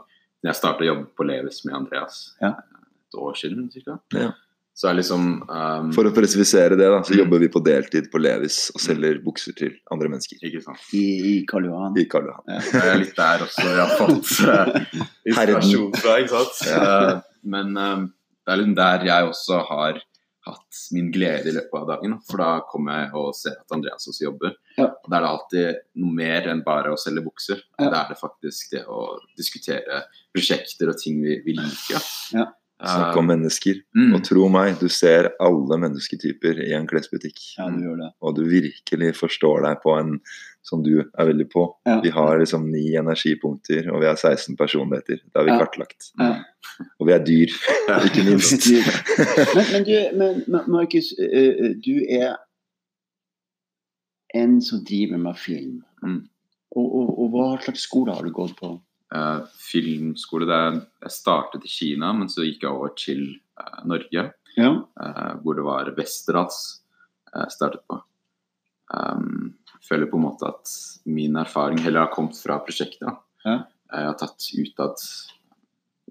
jeg 0.44 0.54
starta 0.54 0.84
å 0.84 0.86
jobbe 0.90 1.06
på 1.16 1.24
Levis 1.26 1.64
med 1.64 1.74
Andreas 1.74 2.34
Ja. 2.42 2.50
et 2.58 3.14
år 3.18 3.34
siden 3.34 3.70
cirka. 3.72 3.98
Ja. 4.12 4.32
Så 4.76 4.90
er 4.90 4.94
liksom 4.98 5.40
um, 5.48 5.92
For 5.96 6.04
å 6.04 6.12
presifisere 6.12 6.76
det, 6.76 6.84
da, 6.92 6.98
så 7.00 7.14
Mm. 7.14 7.18
jobber 7.22 7.38
vi 7.40 7.48
på 7.48 7.62
deltid 7.64 8.10
på 8.12 8.18
Levis 8.20 8.70
og 8.74 8.80
selger 8.84 9.22
bukser 9.24 9.54
til 9.56 9.72
andre 9.90 10.08
mennesker. 10.12 10.36
Ikke 10.44 10.60
sant. 10.62 10.78
I, 10.92 11.04
i 11.40 11.46
Karl 11.48 11.64
Johan. 11.64 11.96
I 11.96 12.04
Karl 12.04 12.26
Johan. 12.28 12.44
Ja. 12.46 12.60
Det 12.60 12.90
er 12.92 12.98
litt 13.00 13.16
der 13.16 13.38
også 13.46 13.64
jeg 13.64 13.78
har 13.80 13.94
fått 13.96 14.34
uh, 14.44 15.00
inspirasjon 15.24 15.94
fra, 15.96 16.18
ikke 16.20 16.28
sant. 16.44 16.60
Eh, 16.68 17.20
men 17.44 17.72
um, 17.78 18.04
det 18.44 18.52
er 18.52 18.60
liksom 18.60 18.76
der 18.76 19.06
jeg 19.08 19.30
også 19.32 19.62
har 19.70 20.02
hatt 20.46 20.82
min 20.94 21.08
glede 21.14 21.50
i 21.50 21.54
løpet 21.56 21.78
av 21.80 21.88
dagen. 21.90 22.16
For 22.28 22.42
da 22.42 22.50
kommer 22.70 23.00
jeg 23.00 23.12
og 23.20 23.32
ser 23.38 23.56
at 23.60 23.74
Andreas 23.76 24.06
også 24.10 24.26
jobber. 24.26 24.54
Ja. 24.76 24.90
Og 24.92 25.08
da 25.10 25.18
er 25.18 25.24
det 25.24 25.32
alltid 25.32 25.80
noe 26.02 26.18
mer 26.20 26.50
enn 26.52 26.62
bare 26.66 26.92
å 26.94 27.00
selge 27.00 27.24
bukser. 27.26 27.62
Ja. 27.78 27.88
Da 27.88 28.02
er 28.02 28.12
det 28.12 28.20
faktisk 28.20 28.76
det 28.76 28.84
å 28.86 29.00
diskutere 29.38 30.04
prosjekter 30.34 30.92
og 30.92 31.00
ting 31.00 31.22
vi, 31.24 31.40
vi 31.46 31.56
liker. 31.58 32.12
Ja. 32.36 32.50
Snakk 32.76 33.16
om 33.16 33.26
mennesker. 33.30 33.78
Mm. 33.96 34.10
Og 34.18 34.24
tro 34.26 34.48
meg, 34.52 34.74
du 34.80 34.88
ser 34.92 35.30
alle 35.40 35.78
mennesketyper 35.80 36.58
i 36.66 36.74
en 36.76 36.86
klesbutikk. 36.90 37.38
Ja, 37.56 37.70
du 37.72 37.80
gjør 37.86 37.96
det. 38.02 38.10
Og 38.20 38.34
du 38.36 38.42
virkelig 38.50 39.14
forstår 39.16 39.64
deg 39.64 39.80
på 39.84 39.94
en 39.96 40.18
som 40.66 40.82
du 40.82 40.98
er 41.00 41.28
veldig 41.28 41.46
på. 41.52 41.62
Ja. 41.86 42.00
Vi 42.02 42.10
har 42.10 42.40
liksom 42.42 42.66
ni 42.72 42.88
energipunkter, 42.98 43.86
og 43.94 44.02
vi 44.02 44.08
har 44.10 44.16
16 44.18 44.56
personligheter. 44.58 45.22
Det 45.22 45.38
har 45.38 45.44
vi 45.46 45.54
Ja. 45.54 45.58
kartlagt. 45.62 46.10
Ja. 46.18 46.42
Og 47.00 47.06
vi 47.06 47.12
er 47.14 47.22
dyr, 47.24 47.54
ikke 48.10 48.24
minst. 48.26 48.66
Men, 49.54 49.66
men, 49.72 49.86
du, 49.86 49.94
men 50.18 50.66
Markus, 50.66 51.12
du 51.86 51.94
er 52.10 52.34
en 54.34 54.58
som 54.60 54.82
driver 54.84 55.16
med 55.22 55.38
film. 55.38 55.84
Mm. 56.02 56.26
Og, 56.76 56.86
og, 56.98 57.12
og 57.22 57.30
hva 57.32 57.46
slags 57.62 57.86
skole 57.86 58.12
har 58.12 58.26
du 58.26 58.34
gått 58.34 58.56
på? 58.58 58.74
Eh, 59.14 59.44
filmskole. 59.60 60.48
Der 60.48 60.80
jeg 61.06 61.14
startet 61.14 61.66
i 61.66 61.72
Kina, 61.72 62.12
men 62.16 62.30
så 62.32 62.46
gikk 62.46 62.66
jeg 62.66 62.72
over 62.72 62.94
til 62.98 63.22
eh, 63.34 63.78
Norge. 63.84 64.30
Ja. 64.56 64.72
eh, 64.72 65.32
hvor 65.44 65.58
det 65.58 65.64
var 65.66 65.92
Westerdals 65.98 66.82
jeg 67.36 67.52
startet 67.52 67.82
på. 67.90 68.00
Um, 68.96 69.56
jeg 69.74 69.88
føler 69.88 70.10
på 70.10 70.18
en 70.18 70.24
måte 70.28 70.48
at 70.48 70.70
min 71.10 71.36
erfaring 71.36 71.80
heller 71.82 72.06
har 72.06 72.12
kommet 72.14 72.38
fra 72.38 72.60
prosjektet. 72.64 73.18
Ja. 73.44 73.64
Jeg 73.92 74.06
har 74.08 74.16
tatt 74.18 74.46
utad 74.56 75.02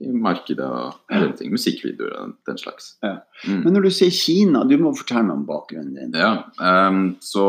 i 0.04 0.12
markedet 0.12 0.66
og 0.68 1.00
hele 1.12 1.32
ting. 1.40 1.54
Musikkvideoer 1.56 2.16
og 2.20 2.36
den, 2.48 2.60
slags. 2.60 2.96
Ja. 3.04 3.18
Mm. 3.48 3.62
Men 3.64 3.78
når 3.78 3.88
du 3.88 3.94
sier 3.96 4.14
Kina, 4.14 4.66
du 4.68 4.75
må 4.82 4.92
fortelle 4.96 5.24
meg 5.30 5.40
om 5.40 5.48
bakgrunnen 5.48 5.96
din. 5.96 6.18
Ja, 6.20 6.46
um, 6.60 7.16
så 7.24 7.46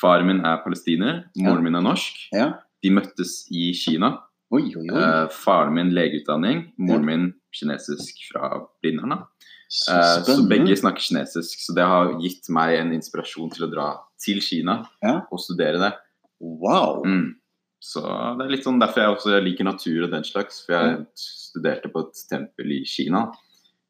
faren 0.00 0.30
min 0.30 0.44
er 0.46 0.62
palestiner, 0.64 1.24
moren 1.42 1.66
min 1.66 1.78
er 1.78 1.84
norsk. 1.84 2.28
Ja. 2.34 2.52
De 2.84 2.92
møttes 2.94 3.44
i 3.50 3.72
Kina. 3.76 4.14
Oi, 4.56 4.64
oi, 4.78 4.86
oi. 4.88 5.02
Eh, 5.02 5.28
faren 5.34 5.74
min 5.76 5.90
legeutdanning, 5.96 6.64
moren 6.78 7.04
min 7.08 7.24
kinesisk 7.56 8.22
fra 8.32 8.50
Blindern. 8.82 9.14
da. 9.16 9.22
Så 9.68 9.92
Eh, 9.96 10.22
så 10.24 10.48
begge 10.48 10.76
snakker 10.78 11.02
kinesisk, 11.02 11.58
så 11.66 11.74
det 11.74 11.84
har 11.90 12.12
gitt 12.22 12.48
meg 12.54 12.76
en 12.80 12.92
inspirasjon 12.94 13.50
til 13.52 13.66
å 13.66 13.70
dra 13.72 13.88
til 14.22 14.40
Kina 14.40 14.86
Ja. 15.02 15.20
og 15.30 15.40
studere 15.42 15.78
det. 15.82 15.92
Wow. 16.40 17.02
Mm. 17.04 17.34
Så 17.82 18.00
det 18.38 18.46
er 18.46 18.50
litt 18.54 18.64
sånn 18.64 18.80
derfor 18.80 19.02
jeg 19.02 19.16
også 19.16 19.42
liker 19.44 19.64
natur 19.64 20.04
og 20.06 20.10
den 20.10 20.24
slags, 20.24 20.64
for 20.64 20.72
jeg 20.74 21.06
studerte 21.14 21.90
på 21.92 22.00
et 22.06 22.22
tempel 22.30 22.72
i 22.72 22.84
Kina 22.84 23.32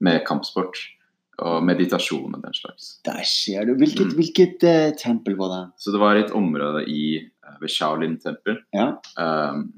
med 0.00 0.24
kampsport 0.26 0.76
og 1.38 1.62
meditasjon 1.64 2.34
og 2.34 2.42
den 2.42 2.52
slags. 2.56 2.98
Der 3.04 3.22
ser 3.24 3.64
du. 3.66 3.74
Hvilket, 3.76 4.06
Mm. 4.12 4.16
hvilket 4.16 4.64
uh, 4.64 4.90
tempel 4.96 5.36
var 5.36 5.48
det? 5.52 5.72
Så 5.78 5.92
det 5.92 6.00
var 6.00 6.16
et 6.16 6.30
område 6.32 6.84
i, 6.88 7.28
ved 7.60 7.68
Shaolin-tempel. 7.68 8.58
Ja. 8.74 8.96
Um, 9.18 9.70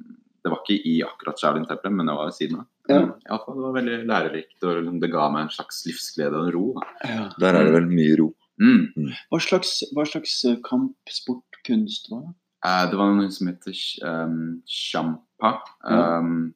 det 0.49 0.55
var 0.55 0.65
ikke 0.65 0.89
i 0.89 0.97
akkurat 1.05 1.41
Shaolin-tempelet, 1.43 1.95
men 1.95 2.09
det 2.09 2.17
var 2.17 2.29
ved 2.31 2.37
siden 2.39 2.61
av. 2.63 2.67
Ja. 2.89 2.99
Ja, 2.99 3.05
i 3.05 3.31
alle 3.35 3.45
fall, 3.45 3.57
det 3.59 3.67
var 3.67 3.77
veldig 3.77 3.97
lærerikt, 4.09 4.59
og 4.65 4.91
det 5.03 5.11
ga 5.13 5.29
meg 5.35 5.45
en 5.45 5.55
slags 5.55 5.81
livsglede 5.85 6.41
og 6.41 6.53
ro. 6.57 6.67
Da. 6.79 6.87
ja. 7.05 7.25
Der 7.45 7.59
er 7.59 7.69
det 7.69 7.75
vel 7.77 7.89
mye 7.93 8.19
ro. 8.23 8.29
Mm. 8.59 9.11
Hva 9.31 9.41
slags, 9.45 9.75
hva 9.95 10.07
slags 10.09 10.41
eh, 10.49 10.57
kampsportkunst 10.67 12.09
var 12.11 12.25
det? 12.25 12.33
Eh, 12.67 12.85
det 12.91 12.99
var 12.99 13.13
noe 13.15 13.31
som 13.35 13.51
heter 13.53 13.83
um, 14.03 14.39
shampa. 14.67 15.53
Ja. 15.85 16.19
Um, 16.19 16.55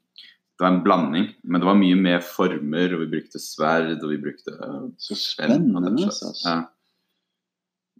det 0.57 0.67
var 0.67 0.73
en 0.73 0.83
blanding, 0.85 1.29
men 1.45 1.63
det 1.63 1.69
var 1.69 1.79
mye 1.79 1.99
mer 1.99 2.25
former, 2.27 2.97
og 2.97 3.05
vi 3.05 3.13
brukte 3.15 3.41
sverd, 3.43 3.95
og 3.99 4.09
vi 4.11 4.21
brukte 4.25 4.57
uh, 4.57 4.89
Så 5.01 5.19
spennende. 5.19 5.95
Altså. 6.01 6.33
Ja. 6.43 6.57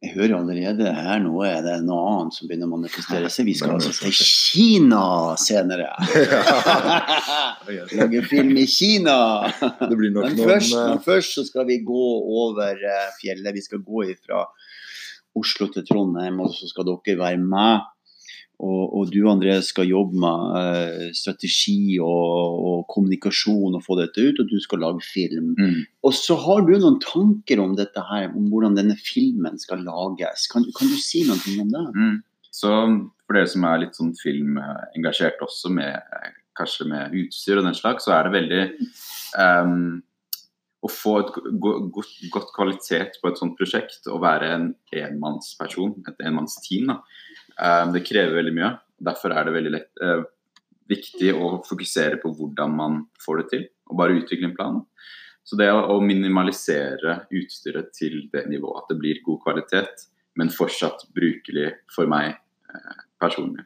Jeg 0.03 0.17
hører 0.17 0.33
allerede 0.41 0.91
her 0.97 1.21
nå 1.23 1.45
er 1.47 1.61
det 1.63 1.77
noe 1.87 2.01
annet 2.11 2.35
som 2.35 2.49
begynner 2.51 2.67
å 2.67 2.73
manifestere 2.73 3.29
seg. 3.31 3.47
Vi 3.47 3.55
skal 3.55 3.77
altså 3.77 3.93
til 3.95 4.11
Kina 4.19 5.03
senere. 5.39 5.93
Lage 8.01 8.25
film 8.27 8.57
i 8.59 8.67
Kina. 8.67 9.15
Det 9.61 9.95
blir 9.95 10.11
nok 10.11 10.33
Men 10.33 10.43
først, 10.43 10.75
eh, 10.75 10.89
men 10.91 11.05
først 11.07 11.39
så 11.39 11.47
skal 11.47 11.69
vi 11.71 11.79
gå 11.87 12.09
over 12.43 12.83
eh, 12.83 13.09
fjellet. 13.21 13.55
Vi 13.55 13.63
skal 13.63 13.85
gå 13.87 14.09
fra 14.25 14.43
Oslo 15.39 15.71
til 15.71 15.87
Trondheim, 15.87 16.43
og 16.43 16.51
så 16.57 16.67
skal 16.73 16.89
dere 16.91 17.19
være 17.23 17.39
med. 17.39 17.87
Og, 18.63 18.83
og 18.95 19.09
du 19.11 19.25
André 19.27 19.57
skal 19.67 19.91
jobbe 19.91 20.21
med 20.23 20.59
eh, 20.61 21.07
strategi 21.19 21.99
og, 21.99 22.59
og 22.63 22.85
kommunikasjon 22.93 23.75
og 23.75 23.83
få 23.83 23.97
dette 23.99 24.23
ut, 24.23 24.39
og 24.39 24.51
du 24.53 24.59
skal 24.63 24.85
lage 24.85 25.03
film. 25.03 25.57
Mm. 25.59 25.81
Og 26.07 26.15
så 26.15 26.37
har 26.39 26.63
du 26.67 26.77
noen 26.77 27.01
tanker 27.03 27.63
om 27.63 27.75
dette 27.79 28.05
her, 28.13 28.29
om 28.31 28.47
hvordan 28.53 28.79
denne 28.79 28.95
filmen 29.01 29.59
skal 29.59 29.83
lages. 29.87 30.47
Kan, 30.53 30.69
kan 30.79 30.93
du 30.93 31.01
si 31.03 31.25
noe 31.27 31.57
om 31.65 31.75
det? 31.75 31.89
Mm. 31.97 32.15
Så 32.53 32.71
for 33.27 33.39
dere 33.39 33.49
som 33.51 33.67
er 33.67 33.83
litt 33.83 33.99
sånn 33.99 34.15
filmengasjert 34.21 35.43
også, 35.43 35.73
med, 35.73 35.99
kanskje 36.59 36.87
med 36.91 37.19
utstyr 37.25 37.59
og 37.59 37.69
den 37.69 37.77
slags, 37.79 38.07
så 38.07 38.15
er 38.19 38.29
det 38.29 38.35
veldig 38.37 38.63
um, 39.41 40.03
Å 40.83 40.91
få 40.91 41.13
et 41.23 41.31
godt, 41.63 42.17
godt 42.35 42.51
kvalitet 42.57 43.19
på 43.23 43.31
et 43.31 43.39
sånt 43.39 43.55
prosjekt 43.59 44.09
og 44.11 44.25
være 44.25 44.49
en 44.51 44.65
enmannsperson, 44.99 45.95
et 46.11 46.25
enmannsteam, 46.27 46.91
da. 46.91 46.99
Ehm, 47.61 47.93
det 47.93 48.05
krever 48.07 48.35
veldig 48.39 48.55
mye. 48.55 48.79
Derfor 49.03 49.33
er 49.37 49.45
det 49.45 49.53
veldig 49.55 49.71
lett, 49.73 49.91
eh, 50.03 50.23
viktig 50.89 51.33
å 51.35 51.65
fokusere 51.67 52.21
på 52.23 52.33
hvordan 52.37 52.71
man 52.77 53.07
får 53.27 53.37
det 53.43 53.49
til, 53.51 53.67
og 53.91 53.97
bare 53.99 54.17
utvikle 54.21 54.45
en 54.51 54.57
plan. 54.57 54.87
Så 55.45 55.57
det 55.59 55.69
å, 55.73 55.99
minimalisere 56.01 57.27
utstyret 57.33 57.93
til 57.93 58.29
det 58.33 58.47
nivået 58.49 58.83
at 58.85 58.89
det 58.93 58.99
blir 59.01 59.23
god 59.25 59.41
kvalitet, 59.43 60.07
men 60.37 60.49
fortsatt 60.49 61.03
brukelig 61.15 61.73
for 61.95 62.07
meg 62.07 62.37
eh, 62.37 63.03
personlig. 63.21 63.65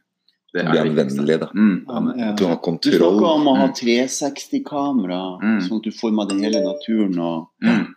Det 0.54 0.64
er 0.64 0.72
det 0.72 0.80
er 0.80 1.04
vennlig, 1.04 1.38
da. 1.40 1.46
Mm. 1.52 1.84
Ja, 2.16 2.30
At 2.30 2.36
du 2.38 2.46
har 2.46 2.56
Du 2.56 2.90
snakker 2.90 3.26
om 3.28 3.46
å 3.46 3.56
ha 3.58 3.66
Mm. 3.66 3.74
360-kamera, 3.74 5.40
Mm. 5.42 5.60
sånn 5.68 5.76
at 5.78 5.82
du 5.82 5.90
får 5.90 6.12
med 6.14 6.28
deg 6.28 6.40
hele 6.40 6.62
naturen. 6.64 7.18
Og, 7.18 7.48
Mm. 7.62 7.94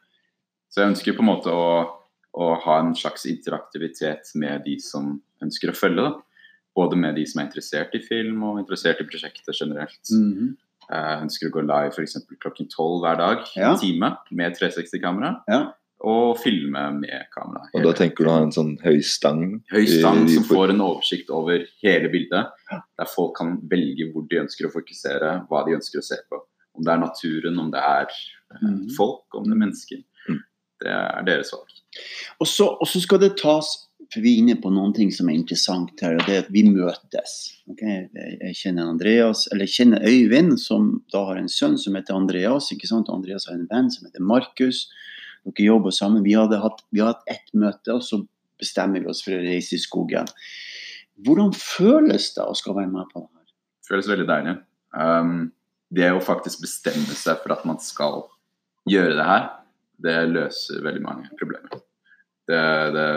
Så 0.69 0.75
jeg 0.81 0.91
ønsker 0.93 1.15
på 1.15 1.19
en 1.19 1.25
måte 1.25 1.48
å, 1.48 1.89
å 2.36 2.62
ha 2.62 2.79
en 2.79 2.93
slags 2.93 3.25
interaktivitet 3.25 4.36
med 4.36 4.63
de 4.65 4.77
som 4.79 5.22
ønsker 5.43 5.72
å 5.72 5.75
følge. 5.77 5.96
Da. 6.10 6.13
Både 6.75 6.96
med 6.98 7.15
de 7.15 7.25
som 7.25 7.41
er 7.41 7.48
interessert 7.50 7.93
i 7.96 8.00
film 8.05 8.43
og 8.43 8.60
interessert 8.62 9.01
i 9.01 9.08
prosjektet 9.10 9.55
generelt. 9.60 10.00
Mhm. 10.12 10.55
Jeg 10.89 11.22
ønsker 11.22 11.50
å 11.50 11.51
gå 11.53 11.62
live 11.62 11.91
f.eks. 11.93 12.15
klokken 12.41 12.69
tolv 12.72 13.03
hver 13.03 13.17
dag, 13.17 13.43
Ja. 13.55 13.74
en 13.74 13.77
time, 13.79 14.17
med 14.31 14.55
360-kamera. 14.58 15.43
Ja. 15.48 15.72
Og 16.01 16.38
filme 16.39 16.91
med 17.00 17.25
kamera. 17.36 17.67
Og 17.75 17.84
da 17.84 17.91
tenker 17.93 18.24
du 18.24 18.29
å 18.29 18.38
ha 18.38 18.41
en 18.41 18.51
sånn 18.55 18.77
høy 18.81 19.01
stang? 19.03 19.62
Høy 19.69 19.86
stang 19.86 20.27
som 20.29 20.43
får 20.48 20.69
en 20.72 20.79
oversikt 20.81 21.29
over 21.29 21.65
hele 21.84 22.08
bildet, 22.10 22.48
der 22.72 23.05
folk 23.05 23.36
kan 23.36 23.58
velge 23.69 24.08
hvor 24.13 24.25
de 24.29 24.39
ønsker 24.39 24.65
å 24.65 24.72
fokusere, 24.74 25.46
hva 25.50 25.65
de 25.67 25.75
ønsker 25.75 26.00
å 26.00 26.03
se 26.03 26.15
på. 26.31 26.39
Om 26.75 26.84
det 26.86 26.93
er 26.93 27.03
naturen, 27.03 27.60
om 27.60 27.69
det 27.72 27.81
er 27.84 28.08
eh, 28.08 28.58
Mhm. 28.63 28.96
folk, 28.96 29.25
om 29.36 29.43
det 29.43 29.51
er 29.51 29.60
mennesker. 29.65 30.03
Mm. 30.29 30.39
Det 30.79 30.88
er 30.88 31.24
deres 31.25 31.51
valg. 31.51 31.67
Og 32.39 32.48
så 32.48 33.01
skal 33.01 33.19
det 33.19 33.36
tas 33.38 33.88
for 34.10 34.24
Vi 34.24 34.32
er 34.32 34.41
inne 34.41 34.56
på 34.62 34.72
noen 34.74 34.94
ting 34.96 35.12
som 35.13 35.27
er 35.29 35.38
interessant 35.38 36.00
her, 36.01 36.15
og 36.18 36.25
det 36.25 36.36
er 36.36 36.46
at 36.46 36.53
vi 36.53 36.63
møtes. 36.65 37.34
Okay? 37.70 38.08
Jeg, 38.15 38.56
kjenner 38.58 38.89
Andreas, 38.89 39.44
eller 39.51 39.68
jeg 39.68 39.75
kjenner 39.75 40.08
Øyvind, 40.08 40.56
som 40.62 40.89
da 41.13 41.25
har 41.27 41.38
en 41.38 41.51
sønn 41.51 41.77
som 41.77 41.98
heter 42.00 42.18
Andreas. 42.18 42.72
ikke 42.74 42.89
sant? 42.89 43.12
Andreas 43.13 43.46
har 43.50 43.60
en 43.60 43.68
venn 43.70 43.91
som 43.94 44.08
heter 44.08 44.24
Markus. 44.25 44.88
Dere 45.46 45.68
jobber 45.68 45.94
sammen. 45.94 46.25
Vi 46.25 46.34
hadde 46.38 46.62
hatt, 46.63 46.82
vi 46.96 47.03
har 47.03 47.13
hatt 47.13 47.29
ett 47.29 47.53
møte, 47.53 48.00
og 48.00 48.01
så 48.06 48.24
bestemmer 48.60 49.03
vi 49.03 49.12
oss 49.12 49.22
for 49.25 49.38
å 49.38 49.44
reise 49.44 49.77
i 49.77 49.84
skogen. 49.84 50.32
Hvordan 51.27 51.53
føles 51.56 52.32
det 52.36 52.48
å 52.48 52.58
skal 52.58 52.79
være 52.79 52.91
med 52.96 53.12
på 53.12 53.22
det 53.22 53.29
her? 53.29 53.36
føles 53.89 54.10
veldig 54.10 54.27
deilig. 54.29 54.56
Um, 54.94 55.50
det 55.94 56.12
å 56.13 56.22
faktisk 56.24 56.62
bestemme 56.63 57.18
seg 57.18 57.41
for 57.44 57.56
at 57.56 57.65
man 57.68 57.79
skal 57.82 58.24
gjøre 58.89 59.18
det 59.18 59.25
her, 59.25 59.48
det 60.00 60.18
løser 60.32 60.84
veldig 60.86 61.03
mange 61.03 61.32
problemer. 61.39 61.82
Det, 62.50 62.62
det, 62.96 63.08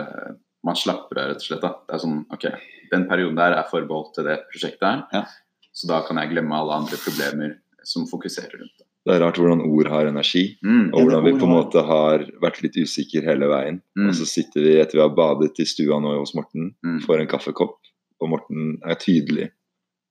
man 0.63 0.75
slapper 0.79 1.17
av, 1.19 1.27
rett 1.33 1.41
og 1.43 1.47
slett. 1.47 1.61
Da. 1.61 1.73
Det 1.87 1.95
er 1.95 2.03
sånn 2.03 2.25
OK, 2.31 2.45
den 2.91 3.07
perioden 3.09 3.35
der 3.35 3.51
er 3.57 3.67
forbeholdt 3.69 4.13
til 4.15 4.23
det 4.29 4.39
prosjektet 4.51 4.81
her, 4.87 5.03
Ja. 5.13 5.25
så 5.73 5.87
da 5.87 6.01
kan 6.07 6.17
jeg 6.17 6.29
glemme 6.31 6.55
alle 6.55 6.73
andre 6.81 6.97
problemer 6.97 7.57
som 7.83 8.05
fokuserer 8.07 8.53
rundt 8.59 8.77
det. 8.79 8.85
Det 9.05 9.15
er 9.15 9.19
rart 9.19 9.35
hvordan 9.35 9.59
ord 9.67 9.87
har 9.91 10.05
energi, 10.07 10.57
Mm. 10.63 10.93
og 10.93 11.01
hvordan 11.03 11.23
vi 11.25 11.31
på 11.39 11.43
en 11.43 11.55
måte 11.57 11.83
har 11.85 12.19
vært 12.41 12.61
litt 12.63 12.77
usikre 12.77 13.21
hele 13.25 13.47
veien. 13.51 13.81
Mm. 13.97 14.07
Og 14.07 14.13
så 14.15 14.25
sitter 14.25 14.61
vi 14.63 14.77
etter 14.79 14.93
vi 14.93 15.01
har 15.01 15.09
badet 15.09 15.59
i 15.59 15.65
stua 15.65 15.99
nå 15.99 16.17
hos 16.19 16.33
Morten, 16.33 16.73
Mm. 16.85 17.01
får 17.01 17.19
en 17.19 17.27
kaffekopp, 17.27 17.75
og 18.21 18.29
Morten 18.29 18.79
er 18.85 18.95
tydelig 18.95 19.51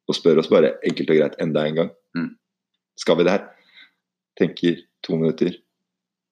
og 0.08 0.14
spør 0.14 0.38
oss 0.40 0.48
bare 0.48 0.74
enkelt 0.84 1.08
og 1.08 1.16
greit 1.16 1.36
enda 1.40 1.64
en 1.66 1.74
gang. 1.74 1.90
Mm. 2.14 2.36
Skal 2.98 3.16
vi 3.16 3.24
det 3.24 3.30
her? 3.32 3.48
Tenker 4.38 4.76
to 5.02 5.16
minutter. 5.16 5.54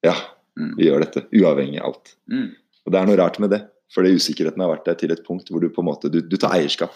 Ja, 0.04 0.14
Mm. 0.58 0.74
vi 0.76 0.84
gjør 0.84 1.00
dette. 1.00 1.26
Uavhengig 1.32 1.78
av 1.80 1.86
alt. 1.94 2.14
Mm. 2.30 2.54
Og 2.86 2.92
det 2.92 3.00
er 3.00 3.06
noe 3.06 3.16
rart 3.16 3.38
med 3.40 3.50
det. 3.50 3.70
Fordi 3.94 4.12
usikkerheten 4.14 4.60
har 4.62 4.70
vært 4.76 4.84
der 4.86 4.94
til 5.00 5.10
et 5.12 5.24
punkt 5.26 5.48
hvor 5.50 5.60
du 5.60 5.68
på 5.74 5.82
en 5.82 5.88
måte 5.90 6.10
du, 6.12 6.20
du 6.22 6.36
tar 6.38 6.54
eierskap. 6.58 6.94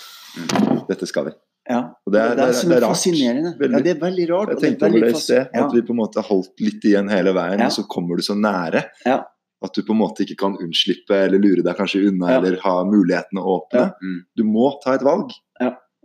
Dette 0.89 1.07
skal 1.11 1.27
vi. 1.31 1.33
Ja, 1.69 1.79
Og 2.05 2.13
det 2.13 2.21
er, 2.21 2.35
det, 2.35 2.37
det 2.37 2.45
er, 2.45 2.53
det 2.53 2.73
er 2.73 2.77
er 2.77 2.83
rart. 2.85 2.93
fascinerende. 2.99 3.53
Veldig. 3.59 3.79
Ja, 3.79 3.83
det 3.87 3.93
er 3.95 4.01
veldig 4.03 4.25
rart. 4.31 4.49
Jeg 4.53 4.57
det 4.57 4.65
er 4.65 4.69
tenkte 4.69 4.89
over 4.91 5.01
det 5.07 5.13
i 5.17 5.21
sted, 5.23 5.47
Ja. 5.55 5.63
at 5.65 5.73
vi 5.75 5.83
på 5.89 5.95
en 5.95 6.01
måte 6.03 6.21
har 6.21 6.27
holdt 6.29 6.61
litt 6.61 6.85
igjen 6.85 7.09
hele 7.09 7.33
veien, 7.33 7.59
Ja. 7.63 7.67
og 7.71 7.73
så 7.73 7.85
kommer 7.89 8.17
du 8.17 8.23
så 8.23 8.35
nære 8.37 8.83
Ja. 9.07 9.23
at 9.65 9.73
du 9.73 9.81
på 9.83 9.95
en 9.95 9.99
måte 10.03 10.27
ikke 10.27 10.37
kan 10.37 10.59
unnslippe 10.61 11.17
eller 11.25 11.39
lure 11.41 11.63
deg 11.65 11.77
kanskje 11.77 12.03
unna 12.11 12.31
Ja. 12.35 12.37
eller 12.43 12.59
ha 12.61 12.75
mulighetene 12.85 13.41
åpne. 13.41 13.81
Ja. 13.81 13.91
Mm. 14.03 14.21
Du 14.37 14.45
må 14.45 14.75
ta 14.85 14.93
et 14.95 15.03
valg. 15.03 15.33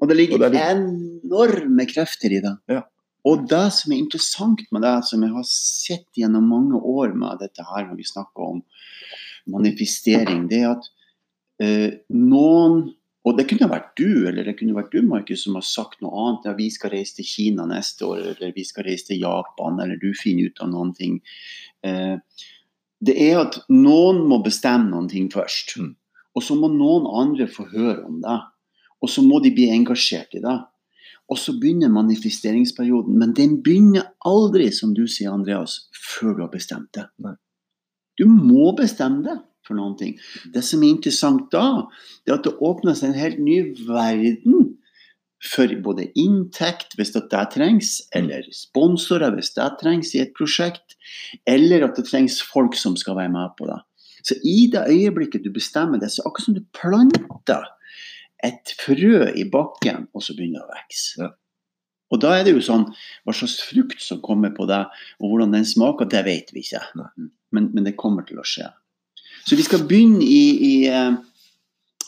Og 0.01 0.07
det 0.07 0.15
ligger 0.15 0.35
Og 0.45 0.51
det 0.53 0.61
er 0.61 0.77
enorme 0.79 1.85
krefter 1.85 2.31
i 2.31 2.39
det. 2.39 2.55
Ja. 2.71 2.83
Og 3.27 3.49
det 3.49 3.65
som 3.75 3.91
er 3.91 3.97
interessant 3.99 4.61
med 4.71 4.81
det, 4.81 5.03
som 5.03 5.21
jeg 5.21 5.33
har 5.35 5.43
sett 5.43 6.05
gjennom 6.15 6.47
mange 6.47 6.79
år 6.79 7.11
med 7.13 7.37
dette 7.41 7.59
her, 7.67 7.83
når 7.83 7.97
vi 7.97 8.03
snakker 8.07 8.39
om 8.47 8.61
manifestering, 9.47 10.47
det 10.49 10.63
er 10.63 10.71
at 10.75 10.89
eh, 11.63 11.99
noen 12.15 12.89
Og 13.27 13.35
det 13.35 13.49
kunne 13.49 13.67
vært 13.67 13.89
du, 13.99 14.25
eller 14.29 14.47
det 14.47 14.53
kunne 14.57 14.73
vært 14.73 14.93
du, 14.95 15.01
Markus, 15.05 15.41
som 15.43 15.57
har 15.59 15.65
sagt 15.67 15.99
noe 16.01 16.15
annet. 16.15 16.45
Ja, 16.47 16.53
vi 16.55 16.69
skal 16.71 16.93
reise 16.93 17.17
til 17.17 17.27
Kina 17.27 17.65
neste 17.67 18.07
år, 18.07 18.21
eller 18.31 18.53
vi 18.55 18.63
skal 18.65 18.87
reise 18.87 19.09
til 19.09 19.19
Japan, 19.19 19.75
eller 19.83 19.99
du 19.99 20.13
finner 20.17 20.47
ut 20.47 20.61
av 20.63 20.71
noen 20.71 20.93
ting. 20.95 21.17
Eh, 21.85 22.15
det 23.05 23.15
er 23.19 23.41
at 23.41 23.59
noen 23.69 24.23
må 24.31 24.39
bestemme 24.41 24.87
noen 24.93 25.11
ting 25.11 25.27
først. 25.35 25.75
Mm. 25.77 25.91
Og 26.39 26.45
så 26.47 26.55
må 26.55 26.71
noen 26.71 27.11
andre 27.11 27.49
få 27.51 27.67
høre 27.73 28.07
om 28.07 28.21
det. 28.23 28.39
Og 29.03 29.11
så 29.11 29.23
må 29.23 29.43
de 29.43 29.51
bli 29.55 29.67
engasjert 29.75 30.35
i 30.39 30.43
det. 30.43 30.55
Og 31.29 31.37
så 31.37 31.53
begynner 31.59 31.91
manifesteringsperioden. 31.93 33.19
Men 33.19 33.35
den 33.37 33.59
begynner 33.63 34.09
aldri, 34.25 34.71
som 34.73 34.95
du 34.97 35.05
sier, 35.07 35.31
Andreas, 35.31 35.85
før 35.93 36.35
du 36.35 36.43
har 36.47 36.51
bestemt 36.53 36.89
det. 36.97 37.05
Nei. 37.23 37.35
Du 38.19 38.27
må 38.27 38.73
bestemme 38.77 39.23
det 39.25 39.37
for 39.67 39.77
noen 39.77 39.95
ting. 39.99 40.17
Det 40.53 40.63
som 40.65 40.83
er 40.83 40.95
interessant 40.95 41.47
da, 41.53 41.87
det 42.25 42.33
er 42.33 42.39
at 42.39 42.47
det 42.47 42.57
åpner 42.65 42.97
seg 42.97 43.11
en 43.11 43.21
helt 43.21 43.41
ny 43.43 43.59
verden 43.87 44.75
for 45.39 45.71
både 45.85 46.09
inntekt, 46.19 46.97
hvis 46.99 47.13
det 47.15 47.29
trengs, 47.31 47.93
eller 48.15 48.43
sponsorer, 48.51 49.31
hvis 49.37 49.53
det 49.55 49.69
trengs 49.79 50.11
i 50.15 50.23
et 50.25 50.33
prosjekt, 50.35 50.97
eller 51.47 51.85
at 51.87 51.95
det 51.95 52.09
trengs 52.09 52.41
folk 52.43 52.75
som 52.75 52.97
skal 52.99 53.15
være 53.21 53.31
med 53.37 53.55
på 53.59 53.69
det. 53.69 53.79
Så 54.27 54.35
i 54.43 54.67
det 54.71 54.83
øyeblikket 54.91 55.45
du 55.45 55.53
bestemmer 55.55 56.01
det, 56.01 56.11
så 56.11 56.19
er 56.19 56.25
det 56.25 56.31
akkurat 56.31 56.49
som 56.49 56.57
du 56.57 56.65
planter 56.75 57.69
et 58.43 58.73
frø 58.79 59.29
i 59.31 59.45
bakken, 59.51 60.09
og 60.13 60.23
så 60.23 60.35
begynner 60.35 60.59
det 60.59 60.67
å 60.67 60.75
vokse. 60.75 61.23
Ja. 61.23 61.31
Og 62.09 62.21
da 62.23 62.33
er 62.35 62.47
det 62.47 62.55
jo 62.55 62.61
sånn 62.65 62.87
Hva 63.21 63.35
slags 63.37 63.59
frukt 63.69 63.99
som 64.01 64.17
kommer 64.25 64.49
på 64.55 64.65
deg, 64.69 64.89
og 65.21 65.29
hvordan 65.29 65.53
den 65.53 65.67
smaker, 65.67 66.09
det 66.09 66.23
vet 66.25 66.49
vi 66.55 66.63
ikke. 66.65 66.81
Nei. 66.97 67.29
Men, 67.51 67.71
men 67.73 67.83
det 67.87 67.95
kommer 67.97 68.25
til 68.27 68.37
å 68.39 68.45
skje. 68.45 68.67
Så 69.47 69.55
vi 69.57 69.63
skal 69.65 69.85
begynne 69.89 70.21
i, 70.21 70.41
i 70.69 70.73
eh, 70.87 71.15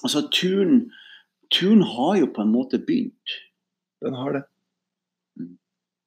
Altså, 0.04 0.24
turen, 0.34 0.88
turen 1.54 1.84
har 1.86 2.16
jo 2.18 2.28
på 2.34 2.42
en 2.42 2.50
måte 2.54 2.80
begynt. 2.82 3.36
Den 4.02 4.16
har 4.18 4.34
det. 4.34 4.42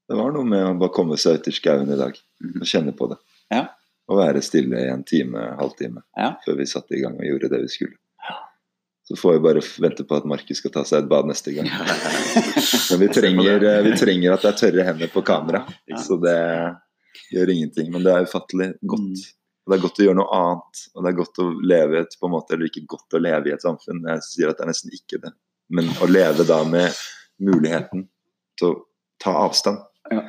Det 0.08 0.16
var 0.18 0.32
noe 0.34 0.44
med 0.44 0.64
å 0.66 0.72
bare 0.80 0.92
komme 0.92 1.16
seg 1.20 1.38
ut 1.38 1.46
i 1.48 1.54
skauen 1.54 1.90
i 1.94 1.96
dag 2.00 2.16
Mhm. 2.42 2.60
og 2.60 2.66
kjenne 2.66 2.92
på 2.98 3.06
det. 3.12 3.16
Ja. 3.54 3.68
Og 4.10 4.18
være 4.18 4.42
stille 4.42 4.76
i 4.82 4.88
en 4.92 5.04
time, 5.04 5.38
halvtime, 5.60 6.02
Ja. 6.16 6.34
før 6.44 6.56
vi 6.58 6.66
satte 6.66 6.92
i 6.98 7.00
gang 7.00 7.14
og 7.14 7.24
gjorde 7.24 7.48
det 7.54 7.60
vi 7.62 7.68
skulle. 7.68 7.96
Så 9.06 9.16
får 9.20 9.32
vi 9.34 9.44
bare 9.44 9.60
vente 9.78 10.04
på 10.04 10.16
at 10.16 10.24
Markus 10.24 10.56
skal 10.58 10.70
ta 10.72 10.82
seg 10.84 11.02
et 11.04 11.08
bad 11.08 11.26
neste 11.26 11.52
gang. 11.54 11.68
Men 12.90 13.00
vi 13.00 13.08
trenger, 13.20 13.62
eh, 13.64 13.82
vi 13.84 13.92
trenger 14.00 14.32
at 14.34 14.42
det 14.42 14.50
er 14.54 14.58
tørre 14.58 14.84
hender 14.84 15.08
på 15.08 15.22
kamera, 15.24 15.64
Ja. 15.86 15.96
så 15.96 16.18
det 16.20 16.76
gjør 17.33 17.52
ingenting. 17.54 17.90
Men 17.94 18.04
det 18.06 18.12
er 18.12 18.28
ufattelig 18.28 18.73
godt. 18.83 19.25
Mm. 19.25 19.40
Og 19.64 19.73
det 19.73 19.76
er 19.78 19.85
godt 19.87 19.99
å 20.00 20.04
gjøre 20.04 20.18
noe 20.18 20.37
annet, 20.37 20.80
og 20.92 21.04
det 21.04 21.11
er 21.11 21.16
godt 21.16 21.38
å 21.40 21.44
leve 21.64 21.97
i 21.97 22.00
et 22.02 22.16
på 22.21 22.28
en 22.28 22.35
måte, 22.35 22.52
eller 22.52 22.68
ikke 22.68 22.85
godt 22.92 23.16
å 23.16 23.21
leve 23.25 23.49
i 23.49 23.54
et 23.54 23.64
samfunn. 23.64 24.02
Jeg 24.11 24.25
sier 24.26 24.50
at 24.50 24.59
det 24.59 24.66
er 24.66 24.71
nesten 24.75 24.92
ikke 24.92 25.21
det. 25.23 25.30
Men 25.73 25.88
å 26.04 26.09
leve 26.11 26.44
da 26.44 26.59
med 26.68 26.99
muligheten 27.40 28.04
til 28.61 28.75
å 28.75 28.75
ta 29.25 29.33
avstand. 29.47 29.80
Ja. 30.12 30.26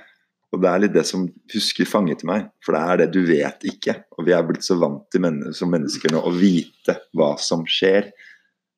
Og 0.56 0.62
det 0.64 0.70
er 0.72 0.82
litt 0.86 0.96
det 0.96 1.04
som 1.04 1.26
husker 1.52 1.90
fanget 1.90 2.24
meg, 2.28 2.48
for 2.64 2.78
det 2.78 2.82
er 2.86 3.02
det 3.02 3.10
du 3.12 3.26
vet 3.28 3.68
ikke. 3.68 3.98
Og 4.16 4.30
vi 4.30 4.36
er 4.38 4.46
blitt 4.48 4.64
så 4.64 4.78
vant 4.80 5.04
til 5.12 5.26
men 5.26 5.42
som 5.58 5.74
mennesker 5.74 6.14
nå 6.16 6.22
å 6.24 6.32
vite 6.32 6.96
hva 7.18 7.34
som 7.42 7.66
skjer. 7.68 8.08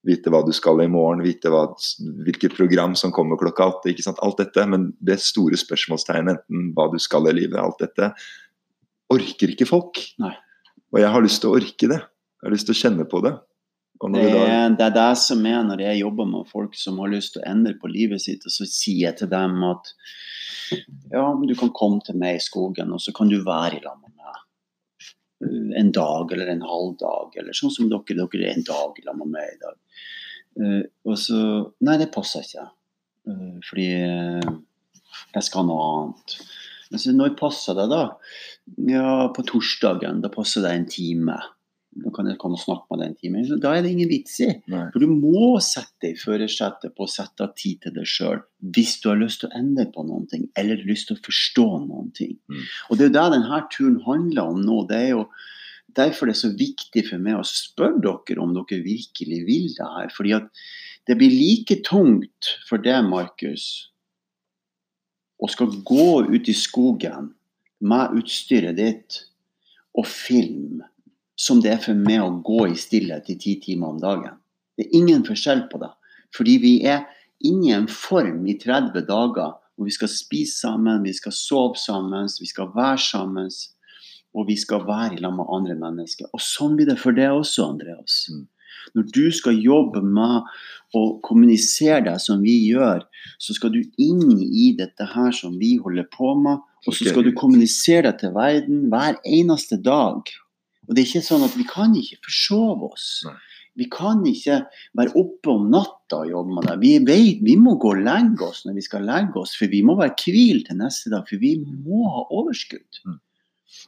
Vite 0.05 0.31
hva 0.31 0.43
du 0.45 0.53
skal 0.55 0.83
i 0.83 0.89
morgen, 0.91 1.23
vite 1.25 1.49
hva, 1.51 1.65
hvilket 2.27 2.55
program 2.55 2.93
som 2.95 3.11
kommer 3.15 3.39
klokka 3.39 3.65
åtte. 3.73 3.91
ikke 3.91 4.05
sant, 4.05 4.21
Alt 4.23 4.39
dette. 4.43 4.65
Men 4.69 4.91
det 5.03 5.19
store 5.23 5.57
spørsmålstegnet, 5.59 6.43
enten 6.45 6.69
hva 6.77 6.87
du 6.93 6.99
skal 7.01 7.27
i 7.31 7.35
livet, 7.35 7.57
alt 7.59 7.81
dette, 7.81 8.11
orker 9.13 9.53
ikke 9.55 9.67
folk. 9.67 9.99
Nei. 10.21 10.35
Og 10.93 11.01
jeg 11.01 11.11
har 11.11 11.25
lyst 11.25 11.43
til 11.43 11.51
å 11.51 11.57
orke 11.57 11.91
det. 11.91 11.99
Jeg 12.37 12.47
har 12.47 12.53
lyst 12.53 12.69
til 12.69 12.77
å 12.77 12.81
kjenne 12.83 13.07
på 13.09 13.21
det. 13.25 13.33
Det 13.97 14.23
er, 14.29 14.75
det 14.77 14.85
er 14.85 14.93
det 14.93 15.11
som 15.17 15.39
er 15.49 15.63
når 15.65 15.81
jeg 15.81 16.01
jobber 16.03 16.27
med 16.29 16.49
folk 16.51 16.75
som 16.77 16.99
har 17.01 17.09
lyst 17.09 17.33
til 17.33 17.41
å 17.41 17.47
endre 17.49 17.73
på 17.81 17.89
livet 17.89 18.21
sitt, 18.21 18.45
og 18.45 18.53
så 18.53 18.67
sier 18.69 19.07
jeg 19.07 19.17
til 19.23 19.31
dem 19.31 19.55
at 19.65 19.89
ja, 21.09 21.23
du 21.33 21.53
kan 21.57 21.73
komme 21.73 22.03
til 22.05 22.19
meg 22.21 22.37
i 22.37 22.43
skogen, 22.43 22.93
og 22.93 23.01
så 23.01 23.15
kan 23.17 23.31
du 23.31 23.39
være 23.41 23.79
i 23.79 23.81
lag 23.81 23.97
med 23.97 24.13
meg 24.13 24.17
en 25.41 25.91
dag 25.93 26.31
eller 26.33 26.47
en 26.51 26.63
halv 26.65 26.95
dag, 27.01 27.35
eller 27.37 27.57
sånn 27.57 27.73
som 27.73 27.89
dere, 27.91 28.15
dere 28.17 28.47
er 28.47 28.55
en 28.55 28.65
dag 28.67 29.01
sammen 29.03 29.33
med 29.33 29.51
i 29.51 29.59
dag. 29.61 29.75
Uh, 30.57 30.83
og 31.05 31.19
så 31.21 31.39
Nei, 31.85 31.99
det 32.01 32.09
passer 32.13 32.45
ikke. 32.45 32.63
Uh, 33.29 33.59
fordi 33.67 33.91
uh, 34.01 34.55
jeg 35.35 35.45
skal 35.45 35.67
noe 35.67 35.89
annet. 35.91 36.37
Men 36.89 37.03
så 37.03 37.13
når 37.13 37.35
passer 37.37 37.77
det, 37.77 37.85
da? 37.91 38.01
Ja, 38.89 39.27
på 39.35 39.45
torsdagen. 39.45 40.23
Da 40.23 40.31
passer 40.33 40.65
det 40.65 40.73
en 40.73 40.89
time. 40.89 41.37
Da 42.03 42.11
kan 42.13 42.27
jeg 42.29 42.37
komme 42.41 42.57
og 42.57 42.61
snakke 42.61 42.91
med 42.91 43.01
deg 43.01 43.09
en 43.09 43.17
time. 43.17 43.59
Da 43.63 43.73
er 43.73 43.83
det 43.85 43.91
ingen 43.93 44.09
vits 44.11 44.37
i. 44.45 44.49
For 44.67 45.01
du 45.01 45.07
må 45.09 45.57
sette 45.63 46.05
deg 46.05 46.15
i 46.15 46.21
førersetet 46.21 46.93
på 46.97 47.05
å 47.05 47.11
sette 47.11 47.45
av 47.45 47.53
tid 47.57 47.81
til 47.83 47.95
deg 47.97 48.09
sjøl 48.09 48.41
hvis 48.75 48.97
du 49.03 49.09
har 49.11 49.19
lyst 49.21 49.43
til 49.43 49.51
å 49.51 49.57
endre 49.59 49.85
på 49.93 50.03
noen 50.05 50.25
ting, 50.31 50.47
eller 50.57 50.81
lyst 50.87 51.09
til 51.09 51.17
å 51.17 51.23
forstå 51.25 51.67
noen 51.85 52.09
ting. 52.17 52.33
Mm. 52.49 52.63
Og 52.89 52.97
det 52.97 53.05
er 53.05 53.11
jo 53.11 53.15
det 53.17 53.27
denne 53.35 53.61
turen 53.73 53.99
handler 54.05 54.53
om 54.53 54.63
nå. 54.65 54.79
Det 54.89 54.97
er 54.97 55.11
jo 55.13 55.23
derfor 55.97 56.29
det 56.29 56.35
er 56.35 56.41
så 56.41 56.53
viktig 56.57 57.05
for 57.09 57.23
meg 57.23 57.39
å 57.39 57.45
spørre 57.47 58.01
dere 58.27 58.43
om 58.43 58.53
dere 58.57 58.81
virkelig 58.85 59.39
vil 59.47 59.69
det 59.77 59.91
her. 59.95 60.11
Fordi 60.13 60.35
at 60.37 60.65
det 61.07 61.15
blir 61.19 61.31
like 61.31 61.79
tungt 61.87 62.51
for 62.67 62.83
deg, 62.83 63.05
Markus, 63.07 63.87
å 65.37 65.49
skal 65.49 65.71
gå 65.85 66.09
ut 66.27 66.49
i 66.49 66.57
skogen 66.57 67.31
med 67.85 68.17
utstyret 68.17 68.77
ditt 68.77 69.21
og 69.97 70.07
filme 70.09 70.89
som 71.37 71.61
det 71.61 71.75
er 71.75 71.83
for 71.83 71.97
meg 71.97 72.23
å 72.23 72.41
gå 72.45 72.65
i 72.71 72.79
stillhet 72.79 73.29
i 73.29 73.37
ti 73.39 73.55
timer 73.61 73.93
om 73.93 74.01
dagen. 74.01 74.39
Det 74.77 74.87
er 74.87 74.97
ingen 74.99 75.23
forskjell 75.25 75.67
på 75.71 75.79
det. 75.81 75.93
Fordi 76.35 76.57
vi 76.61 76.73
er 76.89 77.05
inni 77.45 77.71
en 77.75 77.87
form 77.89 78.43
i 78.49 78.57
30 78.59 79.05
dager 79.07 79.55
hvor 79.77 79.85
vi 79.85 79.93
skal 79.93 80.09
spise 80.09 80.57
sammen, 80.63 81.05
vi 81.05 81.13
skal 81.13 81.33
sove 81.35 81.77
sammen, 81.77 82.29
vi 82.41 82.49
skal 82.49 82.71
være 82.73 82.97
sammen, 83.01 83.49
og 84.33 84.47
vi 84.49 84.57
skal 84.57 84.85
være 84.87 85.17
i 85.17 85.21
lag 85.21 85.35
med 85.37 85.49
andre 85.53 85.77
mennesker. 85.77 86.29
Og 86.33 86.41
sånn 86.41 86.77
blir 86.77 86.89
det 86.89 86.97
for 87.01 87.15
deg 87.17 87.35
også, 87.37 87.69
Andreas. 87.69 88.23
Mm. 88.33 88.47
Når 88.97 89.05
du 89.13 89.25
skal 89.35 89.59
jobbe 89.61 90.01
med 90.01 90.49
å 90.95 91.03
kommunisere 91.25 92.03
deg 92.07 92.21
som 92.23 92.41
vi 92.41 92.55
gjør, 92.71 93.03
så 93.41 93.53
skal 93.57 93.73
du 93.75 93.81
inn 94.01 94.41
i 94.47 94.71
dette 94.77 95.05
her 95.13 95.33
som 95.35 95.57
vi 95.61 95.75
holder 95.81 96.07
på 96.13 96.33
med, 96.41 96.63
og 96.87 96.95
så 96.95 97.09
skal 97.09 97.25
du 97.25 97.33
kommunisere 97.37 98.07
deg 98.09 98.21
til 98.21 98.35
verden 98.37 98.85
hver 98.91 99.17
eneste 99.27 99.79
dag. 99.83 100.21
Og 100.87 100.95
det 100.95 101.03
er 101.03 101.09
ikke 101.09 101.27
sånn 101.27 101.45
at 101.45 101.55
vi 101.59 101.67
kan 101.67 101.93
ikke 101.99 102.19
forsove 102.25 102.91
oss. 102.91 103.07
Nei. 103.27 103.37
Vi 103.77 103.85
kan 103.93 104.23
ikke 104.25 104.63
være 104.97 105.13
oppe 105.19 105.53
om 105.53 105.67
natta 105.69 106.23
og 106.23 106.31
jobbe 106.31 106.55
med 106.55 106.65
det. 106.65 106.75
Vi, 106.81 106.91
vet, 107.05 107.43
vi 107.45 107.53
må 107.61 107.75
gå 107.77 107.91
og 107.93 108.01
legge 108.07 108.47
oss 108.47 108.63
når 108.65 108.79
vi 108.79 108.85
skal 108.87 109.05
legge 109.05 109.37
oss, 109.37 109.53
for 109.59 109.69
vi 109.69 109.83
må 109.85 109.93
være 109.99 110.15
hvil 110.23 110.63
til 110.65 110.79
neste 110.79 111.13
dag. 111.13 111.27
For 111.29 111.43
vi 111.43 111.53
må 111.61 112.07
ha 112.15 112.23
overskudd. 112.33 113.01
Mm. 113.05 113.19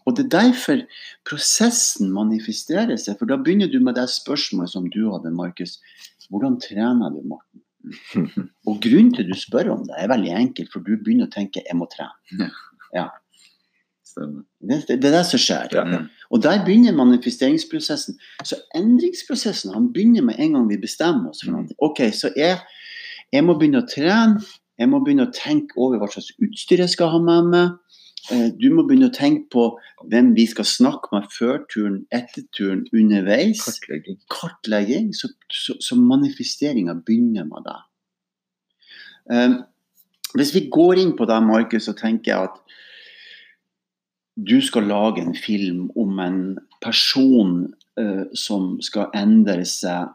Og 0.05 0.15
det 0.15 0.27
er 0.27 0.33
derfor 0.35 0.83
prosessen 1.27 2.11
manifesterer 2.13 2.99
seg. 3.01 3.17
For 3.17 3.29
da 3.29 3.39
begynner 3.41 3.71
du 3.71 3.79
med 3.81 3.97
det 3.97 4.05
spørsmålet 4.13 4.75
som 4.75 4.85
du 4.93 5.01
hadde, 5.07 5.33
Markus. 5.33 5.79
Hvordan 6.29 6.59
trener 6.61 7.15
du, 7.15 7.23
Morten? 7.31 7.63
Og 8.69 8.77
grunnen 8.83 9.13
til 9.15 9.31
du 9.31 9.33
spør 9.39 9.71
om 9.73 9.87
det, 9.87 9.95
er 9.97 10.11
veldig 10.11 10.35
enkelt, 10.43 10.69
for 10.73 10.85
du 10.85 10.99
begynner 10.99 11.25
å 11.25 11.33
tenke 11.33 11.63
'jeg 11.63 11.79
må 11.79 11.89
trene'. 11.89 12.37
Stemmer. 14.09 14.43
Det, 14.59 14.79
det, 14.87 14.95
det 15.03 15.09
er 15.11 15.17
det 15.19 15.25
som 15.29 15.41
skjer. 15.41 15.75
Ja. 15.77 15.99
Og 16.33 16.41
der 16.43 16.63
begynner 16.65 16.95
manifesteringsprosessen. 16.97 18.17
Så 18.45 18.57
endringsprosessen 18.77 19.73
han 19.75 19.91
begynner 19.93 20.25
med 20.25 20.39
en 20.41 20.55
gang 20.57 20.69
vi 20.69 20.79
bestemmer 20.81 21.29
oss 21.29 21.43
for 21.45 21.53
noe. 21.53 21.69
Ok, 21.85 22.01
så 22.17 22.31
jeg, 22.37 22.57
jeg 23.33 23.45
må 23.45 23.57
begynne 23.59 23.83
å 23.83 23.89
trene. 23.89 24.41
Jeg 24.79 24.89
må 24.89 25.01
begynne 25.03 25.27
å 25.27 25.35
tenke 25.35 25.75
over 25.77 25.99
hva 25.99 26.07
slags 26.09 26.31
utstyr 26.39 26.81
jeg 26.85 26.93
skal 26.95 27.11
ha 27.13 27.19
med 27.21 27.51
meg. 27.51 27.77
Eh, 28.31 28.47
Du 28.55 28.69
må 28.73 28.85
begynne 28.87 29.09
å 29.09 29.15
tenke 29.15 29.49
på 29.53 29.65
hvem 30.11 30.31
vi 30.37 30.45
skal 30.49 30.67
snakke 30.67 31.11
med 31.13 31.27
før 31.35 31.61
turen, 31.71 31.99
etter 32.15 32.45
turen, 32.55 32.85
underveis. 32.95 33.61
Kartlegging. 33.65 34.19
Kartlegging. 34.31 35.11
Så, 35.17 35.31
så, 35.51 35.75
så 35.83 35.99
manifesteringa 35.99 36.95
begynner 37.05 37.45
med 37.49 37.67
det. 37.67 37.77
Um, 39.29 39.59
Hvis 40.33 40.55
vi 40.55 40.67
går 40.71 41.01
inn 41.01 41.15
på 41.17 41.25
det, 41.29 41.37
Markus, 41.45 41.85
så 41.89 41.93
tenker 41.97 42.31
jeg 42.31 42.49
at 42.49 42.57
du 44.45 44.59
skal 44.63 44.87
lage 44.87 45.23
en 45.23 45.35
film 45.35 45.87
om 45.99 46.19
en 46.23 46.41
person 46.83 47.73
uh, 47.99 48.25
som 48.37 48.77
skal 48.85 49.11
endre 49.17 49.65
seg 49.67 50.11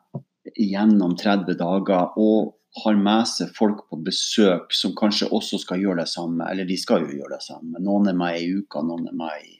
gjennom 0.60 1.16
30 1.18 1.58
dager, 1.60 2.14
og 2.20 2.54
har 2.82 2.96
med 2.98 3.28
seg 3.30 3.52
folk 3.54 3.84
på 3.90 4.00
besøk 4.06 4.72
som 4.74 4.94
kanskje 4.98 5.30
også 5.34 5.60
skal 5.62 5.82
gjøre 5.82 6.02
det 6.02 6.10
samme. 6.10 6.46
Eller 6.50 6.66
de 6.66 6.76
skal 6.80 7.04
jo 7.04 7.20
gjøre 7.20 7.36
det 7.36 7.44
samme. 7.46 7.78
Noen 7.82 8.10
er 8.10 8.18
med 8.18 8.40
i 8.40 8.48
uka, 8.58 8.82
noen 8.82 9.06
er 9.12 9.18
med 9.18 9.44
i 9.46 9.54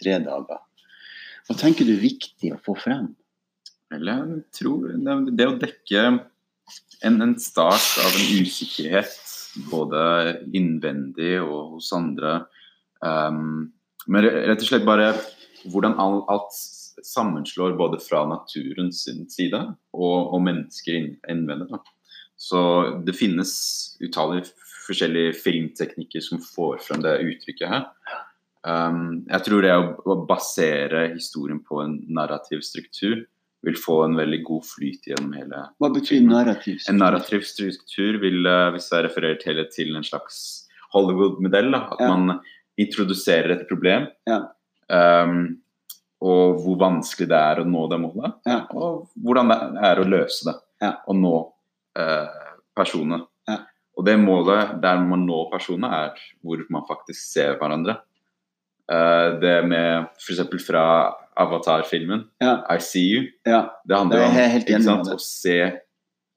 tre 0.00 0.18
dager. 0.24 0.64
Hva 1.46 1.54
tenker 1.58 1.86
du 1.86 1.94
er 1.94 2.02
viktig 2.02 2.50
å 2.56 2.62
få 2.64 2.74
frem? 2.78 3.12
Jeg 3.94 4.40
tror 4.56 4.88
det 5.30 5.46
å 5.46 5.58
dekke 5.62 6.02
en, 7.06 7.20
en 7.22 7.36
start 7.38 8.00
av 8.02 8.18
en 8.18 8.42
usikkerhet, 8.42 9.14
både 9.70 10.00
innvendig 10.58 11.36
og 11.44 11.76
hos 11.76 11.92
andre 11.94 12.40
um, 12.98 13.70
Men 14.08 14.26
rett 14.26 14.62
og 14.62 14.68
slett 14.68 14.86
bare 14.86 15.12
hvordan 15.66 15.96
alt 16.02 16.54
sammenslår 17.06 17.74
både 17.78 17.98
fra 18.00 18.22
naturens 18.30 19.04
side 19.34 19.58
og, 19.92 20.32
og 20.32 20.40
mennesker 20.46 20.96
innvendig. 21.30 21.68
Da. 21.72 21.80
Så 22.36 22.60
det 23.06 23.16
finnes 23.16 23.52
utallige 24.04 24.50
forskjellige 24.86 25.34
filmteknikker 25.42 26.22
som 26.24 26.40
får 26.42 26.78
frem 26.86 27.02
det 27.04 27.16
uttrykket 27.26 27.68
her. 27.72 27.86
Um, 28.66 29.24
jeg 29.30 29.44
tror 29.46 29.62
det 29.62 29.74
å, 29.78 29.88
å 30.10 30.16
basere 30.26 31.08
historien 31.12 31.60
på 31.62 31.82
en 31.84 32.00
narrativ 32.16 32.64
struktur 32.66 33.20
vil 33.66 33.76
få 33.78 34.00
en 34.04 34.16
veldig 34.18 34.40
god 34.46 34.64
flyt 34.66 35.06
gjennom 35.10 35.32
hele 35.34 35.60
Hva 35.82 35.90
betyr 35.94 36.22
narrativ? 36.22 36.78
struktur? 36.80 36.90
En 36.92 37.00
narrativ 37.02 37.46
struktur 37.46 38.18
vil, 38.22 38.40
eh, 38.46 38.68
hvis 38.74 38.90
jeg 38.92 39.06
refererer 39.06 39.38
til, 39.42 39.62
til 39.74 39.94
en 39.98 40.06
slags 40.06 40.38
Hollywood-modell, 40.94 41.74
at 41.74 41.98
Ja. 42.02 42.10
man 42.14 42.40
introduserer 42.78 43.50
et 43.56 43.68
problem, 43.68 44.06
Ja. 44.28 44.40
um, 44.90 45.58
og 46.20 46.60
hvor 46.62 46.78
vanskelig 46.80 47.28
det 47.28 47.36
er 47.38 47.60
å 47.60 47.66
nå 47.68 47.88
det 47.90 47.98
målet, 48.00 48.34
Ja. 48.46 48.66
og 48.70 49.08
hvordan 49.20 49.48
det 49.48 49.84
er 49.84 49.96
å 50.00 50.08
løse 50.08 50.44
det, 50.48 50.54
Ja. 50.82 50.92
og 51.06 51.16
nå 51.16 51.52
eh, 51.96 52.26
personene. 52.76 53.26
Ja. 53.48 53.58
Og 53.96 54.04
det 54.04 54.18
målet 54.20 54.80
der 54.82 54.98
man 55.00 55.26
når 55.26 55.50
personene, 55.52 55.88
er 55.90 56.10
hvor 56.44 56.58
man 56.68 56.82
faktisk 56.88 57.20
ser 57.32 57.56
hverandre. 57.58 57.96
Uh, 58.88 59.40
det 59.40 59.64
med 59.66 60.06
f.eks. 60.20 60.64
fra 60.66 61.12
Avatar-filmen. 61.36 62.26
I 62.40 62.76
See 62.78 63.08
You, 63.10 63.24
ja. 63.44 63.70
det 63.84 63.96
handler 63.96 64.20
jo 64.68 64.92
om 64.92 65.00
å 65.16 65.18
se 65.18 65.80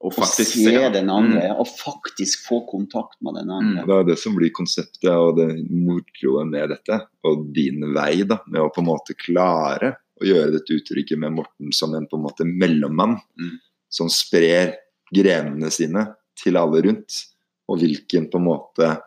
og 0.00 0.14
faktisk 0.16 0.54
se 0.64 0.88
den 0.94 1.10
andre, 1.12 1.42
Mm. 1.50 1.56
og 1.60 1.66
faktisk 1.68 2.46
få 2.48 2.62
kontakt 2.70 3.18
med 3.20 3.34
den 3.34 3.50
andre. 3.50 3.84
Det 3.86 3.94
er 3.98 4.04
det 4.08 4.18
som 4.18 4.34
blir 4.34 4.50
konseptet 4.50 5.10
og 5.12 5.36
det 5.36 5.48
moroa 5.70 6.44
med 6.48 6.70
dette, 6.70 7.00
og 7.24 7.52
din 7.52 7.82
vei 7.94 8.22
da, 8.24 8.38
med 8.46 8.60
å 8.62 8.70
på 8.72 8.80
en 8.80 8.86
måte 8.88 9.14
klare 9.14 9.96
å 10.20 10.24
gjøre 10.24 10.52
dette 10.52 10.72
uttrykket 10.72 11.18
med 11.18 11.32
Morten 11.32 11.72
som 11.72 11.94
en 11.94 12.06
på 12.06 12.16
en 12.16 12.24
måte 12.24 12.44
mellommann, 12.48 13.18
Mm. 13.38 13.58
som 13.90 14.08
sprer 14.08 14.74
grenene 15.12 15.70
sine 15.70 16.14
til 16.36 16.56
alle 16.56 16.80
rundt, 16.82 17.26
og 17.68 17.78
hvilken 17.80 18.30
på 18.30 18.38
en 18.38 18.44
måte 18.44 19.00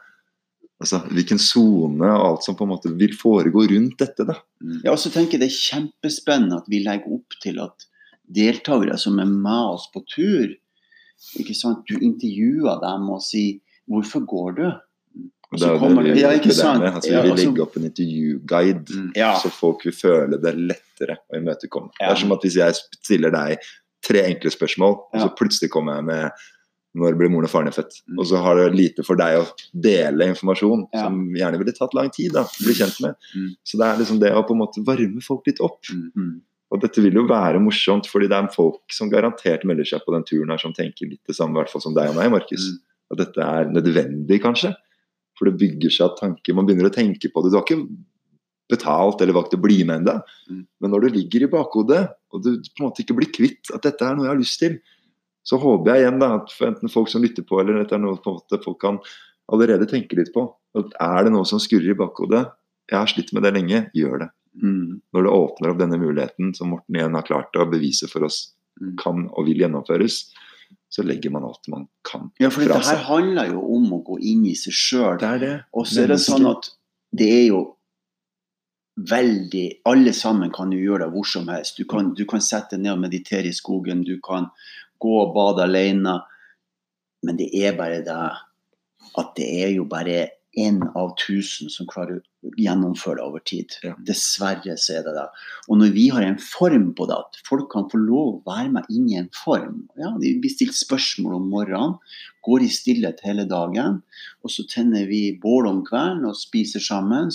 altså, 0.82 1.00
hvilken 1.10 1.40
sone 1.40 2.04
og 2.06 2.26
alt 2.28 2.44
som 2.44 2.56
på 2.56 2.66
en 2.66 2.70
måte 2.74 2.92
vil 2.98 3.14
foregå 3.16 3.66
rundt 3.72 3.98
dette. 3.98 4.26
da. 4.28 4.36
Mm. 4.62 4.82
Ja, 4.84 4.92
og 4.92 4.98
så 5.00 5.10
tenker 5.10 5.40
jeg 5.40 5.40
Det 5.40 5.50
er 5.50 5.90
kjempespennende 6.04 6.58
at 6.58 6.66
vi 6.68 6.84
legger 6.84 7.14
opp 7.14 7.30
til 7.42 7.60
at 7.60 7.86
deltakere 8.30 8.98
som 9.00 9.18
er 9.20 9.26
med 9.26 9.74
oss 9.74 9.90
på 9.94 10.04
tur, 10.08 10.56
ikke 11.40 11.56
sant, 11.56 11.86
du 11.88 11.96
intervjuer 12.00 12.80
dem 12.82 13.10
og 13.10 13.22
sier 13.22 13.60
'Hvorfor 13.90 14.26
går 14.26 14.56
du?' 14.58 14.74
Og 15.54 15.60
Så 15.60 15.76
er 15.76 15.78
kommer 15.78 16.02
det 16.04 16.18
ja, 16.18 16.30
ikke 16.34 16.52
sant? 16.52 16.80
med, 16.82 16.96
at 16.98 17.04
vi 17.04 17.10
vil 17.12 17.32
altså- 17.32 17.46
legge 17.46 17.62
opp 17.62 17.76
en 17.78 17.84
intervjuguide, 17.84 18.90
Mm. 18.90 19.12
Ja. 19.16 19.34
så 19.38 19.52
folk 19.52 19.84
vil 19.86 19.94
føle 19.94 20.42
det 20.42 20.56
lettere 20.58 21.18
å 21.32 21.38
imøtekomme. 21.38 21.90
Ja. 22.02 22.08
Det 22.10 22.12
er 22.12 22.20
som 22.22 22.32
at 22.32 22.40
hvis 22.42 22.56
jeg 22.56 22.74
stiller 23.04 23.30
deg 23.32 23.58
tre 24.04 24.20
enkle 24.24 24.50
spørsmål, 24.50 24.98
og 25.14 25.22
så 25.22 25.30
plutselig 25.38 25.70
kommer 25.70 25.96
jeg 25.96 26.04
med 26.06 26.32
når 26.96 27.18
ble 27.18 27.30
moren 27.30 27.44
og 27.46 27.50
faren 27.52 27.66
din 27.66 27.74
født? 27.74 27.94
Mm. 28.10 28.20
Og 28.20 28.26
så 28.26 28.38
har 28.42 28.56
det 28.56 28.76
lite 28.76 29.04
for 29.06 29.16
deg 29.16 29.38
å 29.42 29.48
dele 29.80 30.26
informasjon 30.34 30.88
Ja. 30.94 31.04
som 31.04 31.30
gjerne 31.36 31.58
ville 31.60 31.72
tatt 31.72 31.94
lang 31.94 32.10
tid 32.10 32.32
da, 32.34 32.44
bli 32.62 32.74
kjent 32.74 33.00
med. 33.02 33.16
Mm. 33.36 33.56
Så 33.64 33.78
det 33.78 33.86
er 33.86 33.98
liksom 34.04 34.20
det 34.20 34.32
å 34.34 34.44
på 34.48 34.52
en 34.52 34.58
måte 34.60 34.84
varme 34.84 35.22
folk 35.22 35.46
litt 35.46 35.60
opp. 35.62 35.82
Mm. 36.18 36.42
Og 36.74 36.82
dette 36.82 37.04
vil 37.06 37.20
jo 37.20 37.28
være 37.30 37.62
morsomt, 37.62 38.08
fordi 38.10 38.28
det 38.32 38.38
er 38.40 38.48
folk 38.54 38.96
som 38.96 39.12
garantert 39.12 39.66
melder 39.70 39.86
seg 39.86 40.02
på 40.06 40.14
den 40.16 40.26
turen 40.26 40.50
her, 40.50 40.62
som 40.62 40.74
tenker 40.74 41.12
litt 41.12 41.22
det 41.30 41.36
samme, 41.38 41.54
i 41.54 41.62
hvert 41.62 41.70
fall 41.70 41.84
som 41.86 41.94
deg 41.94 42.10
og 42.10 42.18
meg, 42.18 42.32
Markus. 42.34 42.72
Mm. 42.72 42.80
At 43.14 43.20
dette 43.22 43.46
er 43.46 43.70
nødvendig, 43.70 44.40
kanskje. 44.42 44.74
For 45.38 45.50
det 45.50 45.60
bygger 45.62 45.94
seg 45.94 46.08
av 46.08 46.18
tanker. 46.18 46.58
Man 46.58 46.66
begynner 46.66 46.90
å 46.90 46.94
tenke 46.94 47.30
på 47.30 47.44
det. 47.44 47.54
Du 47.54 47.60
har 47.60 47.68
ikke 47.68 47.86
betalt 48.74 49.22
eller 49.22 49.38
valgt 49.38 49.54
å 49.54 49.62
bli 49.62 49.84
med 49.86 50.02
ennå, 50.02 50.18
Mm. 50.50 50.66
men 50.82 50.92
når 50.92 51.02
det 51.02 51.14
ligger 51.14 51.44
i 51.44 51.52
bakhodet, 51.52 52.10
og 52.34 52.42
du 52.42 52.58
på 52.58 52.80
en 52.82 52.88
måte 52.88 53.04
ikke 53.04 53.16
blir 53.16 53.30
kvitt 53.30 53.70
at 53.74 53.84
dette 53.84 54.02
er 54.02 54.16
noe 54.16 54.26
jeg 54.26 54.34
har 54.34 54.40
lyst 54.40 54.60
til, 54.60 54.80
så 55.46 55.60
håper 55.60 55.94
jeg 55.94 56.02
igjen 56.02 56.20
da, 56.20 56.36
at 56.40 56.52
for 56.52 56.68
enten 56.68 56.90
folk 56.90 57.10
som 57.10 57.22
lytter 57.22 57.44
på, 57.44 57.60
eller 57.60 57.84
dette 57.84 57.94
er 57.94 58.00
noe 58.00 58.18
på 58.18 58.32
en 58.32 58.40
måte 58.40 58.64
folk 58.64 58.80
kan 58.80 58.98
allerede 59.52 59.86
tenke 59.86 60.16
litt 60.16 60.34
på. 60.34 60.48
Er 60.74 61.24
det 61.24 61.34
noe 61.34 61.46
som 61.46 61.60
skurrer 61.60 61.92
i 61.92 62.00
bakhodet? 62.00 62.50
Jeg 62.90 62.98
har 62.98 63.08
slitt 63.12 63.34
med 63.34 63.44
det 63.44 63.54
lenge. 63.54 63.92
Gjør 63.94 64.24
det 64.24 64.30
Mm. 64.62 65.02
når 65.14 65.24
det 65.26 65.30
åpner 65.34 65.72
opp 65.72 65.80
denne 65.80 65.98
muligheten 65.98 66.52
som 66.54 66.70
Morten 66.70 66.96
igjen 66.96 67.16
har 67.18 67.26
klart 67.26 67.56
å 67.58 67.66
bevise 67.66 68.06
for 68.12 68.28
oss 68.28 68.54
Mm. 68.82 68.96
kan 68.98 69.28
og 69.30 69.46
vil 69.48 69.62
gjennomføres, 69.64 70.32
så 70.90 71.04
legger 71.06 71.32
man 71.34 71.46
alt 71.46 71.68
man 71.70 71.88
kan 72.06 72.32
Ja, 72.42 72.50
for 72.50 72.66
dette 72.66 72.82
her 72.86 73.04
handler 73.06 73.52
jo 73.54 73.62
om 73.76 73.92
å 73.94 74.04
gå 74.06 74.20
inn 74.22 74.46
i 74.50 74.56
seg 74.58 74.74
sjøl. 74.74 75.20
Det 75.22 75.40
det. 75.44 75.54
Og 75.74 75.88
så 75.90 76.04
er 76.04 76.14
det 76.14 76.20
sånn 76.24 76.48
at 76.50 76.70
det 77.14 77.30
er 77.30 77.48
jo 77.52 77.64
veldig 78.94 79.82
Alle 79.90 80.14
sammen 80.14 80.52
kan 80.54 80.72
jo 80.72 80.78
gjøre 80.78 81.08
det 81.08 81.14
hvor 81.16 81.26
som 81.26 81.48
helst. 81.50 81.78
Du 81.78 81.86
kan, 81.90 82.12
du 82.14 82.26
kan 82.30 82.42
sette 82.42 82.76
deg 82.76 82.84
ned 82.84 82.94
og 82.94 83.02
meditere 83.02 83.50
i 83.50 83.56
skogen, 83.56 84.04
du 84.06 84.20
kan 84.22 84.52
gå 85.02 85.14
og 85.18 85.34
bade 85.34 85.66
alene. 85.66 86.20
Men 87.26 87.40
det 87.40 87.50
er 87.58 87.74
bare 87.78 88.04
det 88.06 88.20
at 89.18 89.34
det 89.38 89.48
er 89.64 89.72
jo 89.74 89.86
bare 89.90 90.28
én 90.60 90.82
av 90.96 91.14
tusen 91.18 91.72
som 91.72 91.88
klarer 91.90 92.20
å 92.20 92.52
gjennomføre 92.60 93.18
det 93.20 93.26
over 93.26 93.44
tid. 93.48 93.78
Ja. 93.86 93.94
Dessverre 94.06 94.76
så 94.80 95.00
er 95.00 95.08
det 95.08 95.16
det. 95.16 95.26
Og 95.68 95.80
når 95.82 95.94
vi 95.96 96.08
har 96.14 96.26
en 96.26 96.40
form 96.42 96.92
på 96.98 97.08
det, 97.10 97.18
at 97.18 97.42
folk 97.48 97.70
kan 97.74 97.88
få 97.92 98.02
lov 98.02 98.30
å 98.30 98.42
være 98.52 98.70
med 98.76 98.92
inn 98.94 99.10
i 99.10 99.18
en 99.22 99.32
form 99.34 99.84
ja, 100.00 100.12
De 100.22 100.36
blir 100.42 100.54
stilt 100.54 100.78
spørsmål 100.78 101.40
om 101.40 101.50
morgenen, 101.54 101.98
går 102.46 102.66
i 102.66 102.72
stillhet 102.74 103.24
hele 103.26 103.48
dagen. 103.50 104.02
Og 104.44 104.54
så 104.54 104.68
tenner 104.70 105.08
vi 105.10 105.40
bål 105.42 105.70
om 105.72 105.84
kvelden 105.88 106.28
og 106.30 106.40
spiser 106.40 106.84
sammen. 106.84 107.32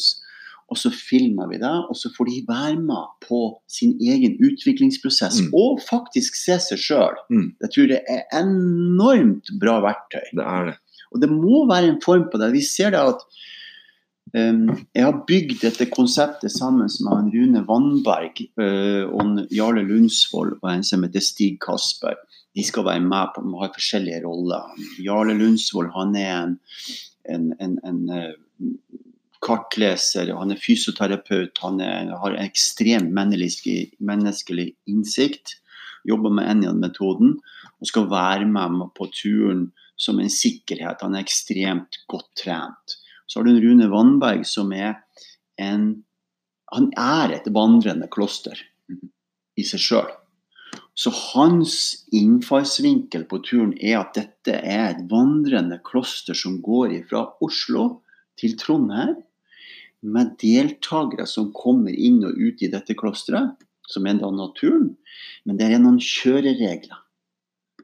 Og 0.69 0.77
så 0.77 0.91
filmer 0.93 1.49
vi 1.49 1.57
det, 1.63 1.77
og 1.89 1.97
så 1.97 2.11
får 2.13 2.29
de 2.29 2.43
være 2.45 2.75
med 2.83 3.13
på 3.25 3.39
sin 3.73 3.95
egen 4.05 4.35
utviklingsprosess. 4.45 5.41
Mm. 5.47 5.55
Og 5.57 5.81
faktisk 5.81 6.37
se 6.37 6.59
seg 6.61 6.83
sjøl. 6.83 7.17
Mm. 7.33 7.47
Jeg 7.65 7.73
tror 7.73 7.89
det 7.95 8.03
er 8.05 8.27
enormt 8.37 9.49
bra 9.63 9.79
verktøy. 9.87 10.27
Det 10.37 10.45
er 10.45 10.69
det. 10.69 10.77
Og 11.13 11.23
det 11.23 11.31
må 11.33 11.65
være 11.71 11.93
en 11.93 12.03
form 12.05 12.29
på 12.33 12.41
det. 12.41 12.53
Vi 12.55 12.65
ser 12.65 12.93
det 12.95 13.01
at 13.01 13.25
um, 14.35 14.75
jeg 14.95 15.05
har 15.05 15.23
bygd 15.29 15.61
dette 15.63 15.89
konseptet 15.93 16.53
sammen 16.55 16.91
med 17.07 17.35
Rune 17.35 17.65
Vannberg 17.69 18.43
uh, 18.61 19.05
og 19.09 19.21
en 19.25 19.35
Jarle 19.55 19.87
Lundsvold 19.89 20.59
og 20.61 20.71
en 20.73 20.87
som 20.87 21.07
heter 21.07 21.25
Stig 21.25 21.59
Kasper. 21.65 22.19
De 22.57 22.65
skal 22.65 22.87
være 22.89 23.05
med 23.05 23.35
på 23.35 23.45
de 23.45 23.55
har 23.61 23.75
forskjellige 23.75 24.25
roller. 24.27 24.73
Jarle 25.05 25.37
Lundsvold 25.39 25.93
han 25.95 26.17
er 26.19 26.35
en, 26.43 26.57
en, 27.29 27.53
en, 27.61 27.79
en 27.87 28.05
uh, 28.13 28.73
kartleser, 29.45 30.33
han 30.35 30.53
er 30.53 30.61
fysioterapeut, 30.61 31.59
han 31.63 31.81
er, 31.85 32.13
har 32.19 32.35
en 32.35 32.45
ekstrem 32.45 33.13
menneskelig, 33.15 33.93
menneskelig 34.03 34.73
innsikt. 34.91 35.59
Jobber 36.09 36.33
med 36.33 36.49
Enjan-metoden 36.49 37.37
og 37.79 37.91
skal 37.91 38.09
være 38.11 38.47
med 38.49 38.89
på 38.97 39.09
turen 39.15 39.69
som 39.99 40.21
en 40.23 40.31
sikkerhet. 40.33 41.03
Han 41.03 41.17
er 41.19 41.27
ekstremt 41.27 42.01
godt 42.11 42.31
trent. 42.39 42.99
Så 43.27 43.41
har 43.41 43.45
du 43.45 43.53
en 43.53 43.63
Rune 43.65 43.91
Vannberg 43.93 44.47
som 44.49 44.73
er 44.73 45.01
en 45.61 46.05
Han 46.69 46.91
er 47.01 47.33
et 47.33 47.47
vandrende 47.49 48.11
kloster 48.13 48.59
i 49.57 49.63
seg 49.65 49.81
sjøl. 49.81 50.11
Så 50.93 51.09
hans 51.15 51.77
innfallsvinkel 52.13 53.25
på 53.31 53.39
turen 53.47 53.71
er 53.81 54.03
at 54.03 54.19
dette 54.19 54.53
er 54.59 54.91
et 54.91 55.01
vandrende 55.09 55.79
kloster 55.87 56.37
som 56.37 56.59
går 56.61 56.93
fra 57.09 57.23
Oslo 57.41 57.87
til 58.37 58.53
Trondheim, 58.61 59.17
med 60.03 60.37
deltakere 60.43 61.25
som 61.27 61.49
kommer 61.57 61.97
inn 61.97 62.21
og 62.27 62.37
ut 62.37 62.61
i 62.63 62.69
dette 62.71 62.95
klosteret, 62.99 63.57
som 63.89 64.07
er 64.07 64.21
da 64.21 64.29
naturen. 64.31 64.93
Men 65.49 65.57
det 65.57 65.73
er 65.73 65.81
noen 65.81 66.03
kjøreregler. 66.03 67.01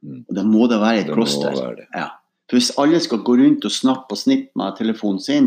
Mm. 0.05 0.25
Og 0.29 0.37
det 0.37 0.45
må 0.47 0.69
det 0.69 0.81
være 0.83 0.99
et 1.01 1.07
Det 1.07 1.15
kloster. 1.17 1.55
være. 1.57 1.87
Ja. 1.95 2.09
For 2.51 2.59
hvis 2.59 2.73
alle 2.79 2.99
skal 3.01 3.23
gå 3.25 3.39
rundt 3.41 3.65
og 3.65 3.73
snappe 3.73 4.13
og 4.13 4.19
snippe 4.21 4.51
med 4.61 4.77
telefonen 4.77 5.21
sin 5.25 5.47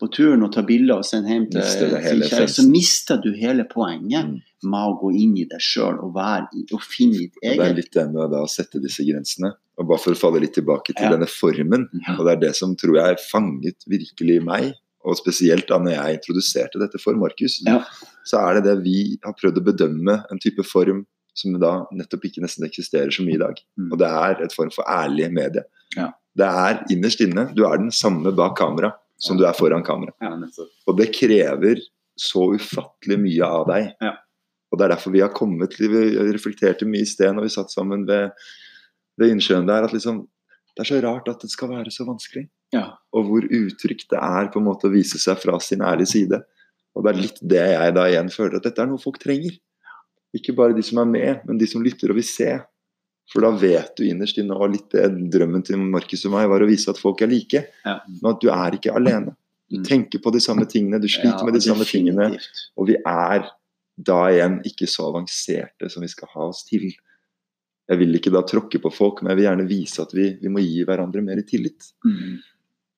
på 0.00 0.08
turen 0.10 0.42
og 0.46 0.52
ta 0.54 0.62
bilder 0.62 1.02
og 1.02 1.04
sende 1.04 1.28
hjem 1.28 1.50
til 1.52 1.62
sin 1.62 1.90
kjære, 1.92 2.48
så 2.48 2.64
mister 2.70 3.20
du 3.20 3.32
hele 3.36 3.66
poenget 3.68 4.24
Mm. 4.24 4.40
med 4.64 4.80
å 4.88 4.94
gå 5.00 5.12
inn 5.14 5.36
i 5.36 5.44
deg 5.44 5.60
sjøl 5.60 5.98
og, 6.02 6.16
i- 6.16 6.64
og 6.72 6.80
finne 6.80 7.18
ditt 7.18 7.34
Og 7.44 7.56
det 7.58 7.66
er 7.68 7.74
litt 7.74 7.92
det 7.92 8.06
med 8.10 8.30
da 8.30 8.42
å 8.42 8.48
sette 8.48 8.80
disse 8.80 9.04
grensene. 9.04 9.52
Og 9.78 9.86
bare 9.86 9.98
for 9.98 10.12
å 10.12 10.16
falle 10.16 10.40
litt 10.40 10.54
tilbake 10.54 10.96
til 10.96 11.04
Ja. 11.04 11.10
denne 11.10 11.28
formen. 11.28 11.86
Ja. 12.08 12.16
Og 12.18 12.24
det 12.24 12.32
er 12.32 12.40
det 12.48 12.56
som 12.56 12.74
tror 12.74 12.94
jeg 12.96 13.18
fanget 13.30 13.76
virkelig 13.86 14.42
meg. 14.42 14.72
Og 15.04 15.16
spesielt 15.16 15.68
da 15.68 15.78
når 15.78 15.92
jeg 15.94 16.18
introduserte 16.20 16.78
dette 16.80 16.98
for 16.98 17.12
Markus, 17.14 17.60
Ja. 17.64 17.84
så 18.26 18.38
er 18.48 18.54
det 18.60 18.64
det 18.64 18.82
vi 18.84 19.18
har 19.22 19.34
prøvd 19.34 19.58
å 19.58 19.64
bedømme 19.64 20.24
en 20.30 20.38
type 20.38 20.64
form 20.64 21.06
som 21.38 21.54
da 21.62 21.72
nettopp 21.94 22.26
ikke 22.28 22.42
nesten 22.42 22.66
eksisterer 22.66 23.12
så 23.14 23.24
mye 23.26 23.38
i 23.38 23.42
dag. 23.42 23.60
Mm. 23.78 23.90
Og 23.92 24.00
det 24.00 24.08
er 24.22 24.46
et 24.46 24.54
form 24.56 24.72
for 24.74 24.88
ærlig 24.90 25.28
medie. 25.34 25.64
Ja. 25.96 26.10
Det 26.38 26.48
er 26.64 26.80
innerst 26.94 27.22
inne. 27.24 27.48
Du 27.54 27.64
er 27.66 27.78
den 27.80 27.92
samme 27.94 28.32
bak 28.36 28.56
kamera 28.58 28.92
som 29.18 29.38
du 29.38 29.44
er 29.46 29.56
foran 29.58 29.84
kamera. 29.86 30.14
Ja. 30.22 30.34
Og 30.86 30.98
det 30.98 31.10
krever 31.14 31.80
så 32.18 32.48
ufattelig 32.54 33.18
mye 33.22 33.46
av 33.46 33.66
deg. 33.70 33.92
Ja. 34.02 34.14
Og 34.68 34.78
det 34.78 34.86
er 34.86 34.94
derfor 34.94 35.14
vi 35.14 35.22
har 35.24 35.32
kommet 35.32 35.72
til 35.74 35.88
Vi 35.90 36.02
reflekterte 36.28 36.86
mye 36.86 37.06
i 37.06 37.08
sted 37.08 37.32
når 37.34 37.46
vi 37.46 37.54
satt 37.54 37.72
sammen 37.72 38.04
ved, 38.08 38.34
ved 39.18 39.32
innsjøen 39.32 39.68
der, 39.68 39.86
at 39.86 39.94
liksom 39.96 40.26
Det 40.76 40.84
er 40.84 40.90
så 40.92 41.00
rart 41.02 41.26
at 41.26 41.40
det 41.42 41.50
skal 41.50 41.72
være 41.72 41.90
så 41.90 42.04
vanskelig. 42.06 42.44
Ja. 42.70 42.84
Og 43.10 43.24
hvor 43.26 43.42
utrygt 43.42 44.12
det 44.12 44.20
er 44.22 44.50
på 44.52 44.60
en 44.60 44.68
måte 44.68 44.86
å 44.86 44.92
vise 44.92 45.18
seg 45.18 45.40
fra 45.42 45.56
sin 45.58 45.82
ærlige 45.82 46.12
side. 46.12 46.38
Og 46.94 47.02
det 47.02 47.10
er 47.10 47.18
litt 47.18 47.40
det 47.42 47.64
jeg 47.72 47.94
da 47.96 48.04
igjen 48.06 48.30
føler 48.30 48.60
at 48.60 48.68
dette 48.68 48.84
er 48.84 48.86
noe 48.90 49.02
folk 49.02 49.18
trenger. 49.18 49.56
Ikke 50.36 50.52
bare 50.56 50.74
de 50.76 50.82
som 50.84 50.98
er 51.00 51.08
med, 51.08 51.40
men 51.48 51.58
de 51.60 51.66
som 51.70 51.82
lytter 51.84 52.10
og 52.12 52.18
vil 52.18 52.26
se. 52.26 52.50
For 53.32 53.44
da 53.44 53.50
vet 53.60 53.94
du 53.96 54.04
innerst 54.08 54.38
inne, 54.40 54.56
og 54.56 54.72
litt 54.72 54.92
drømmen 55.32 55.64
til 55.64 55.76
Markus 55.80 56.24
og 56.28 56.32
meg 56.32 56.48
var 56.48 56.64
å 56.64 56.68
vise 56.68 56.88
at 56.92 57.00
folk 57.00 57.20
er 57.24 57.28
like. 57.32 57.64
Ja. 57.84 57.98
Men 58.22 58.30
at 58.34 58.40
du 58.40 58.48
er 58.52 58.76
ikke 58.78 58.94
alene. 58.96 59.34
Du 59.68 59.76
Mm. 59.78 59.84
tenker 59.84 60.18
på 60.24 60.32
de 60.32 60.40
samme 60.40 60.64
tingene, 60.64 60.98
du 61.00 61.08
sliter 61.08 61.40
Ja, 61.40 61.44
med 61.44 61.52
de 61.52 61.60
samme 61.60 61.84
tingene. 61.84 62.38
Og 62.78 62.86
vi 62.88 62.96
er 63.04 63.44
da 64.00 64.18
igjen 64.32 64.62
ikke 64.64 64.86
så 64.88 65.10
avanserte 65.12 65.90
som 65.90 66.00
vi 66.00 66.08
skal 66.08 66.28
ha 66.32 66.46
oss 66.48 66.64
til. 66.64 66.86
Jeg 67.88 67.98
vil 67.98 68.14
ikke 68.16 68.32
da 68.32 68.40
tråkke 68.42 68.80
på 68.80 68.90
folk, 68.92 69.20
men 69.22 69.30
jeg 69.32 69.36
vil 69.36 69.44
gjerne 69.48 69.68
vise 69.68 70.00
at 70.00 70.12
vi, 70.14 70.38
vi 70.40 70.48
må 70.48 70.60
gi 70.64 70.84
hverandre 70.84 71.22
mer 71.22 71.36
tillit. 71.42 71.92
Mm. 72.04 72.38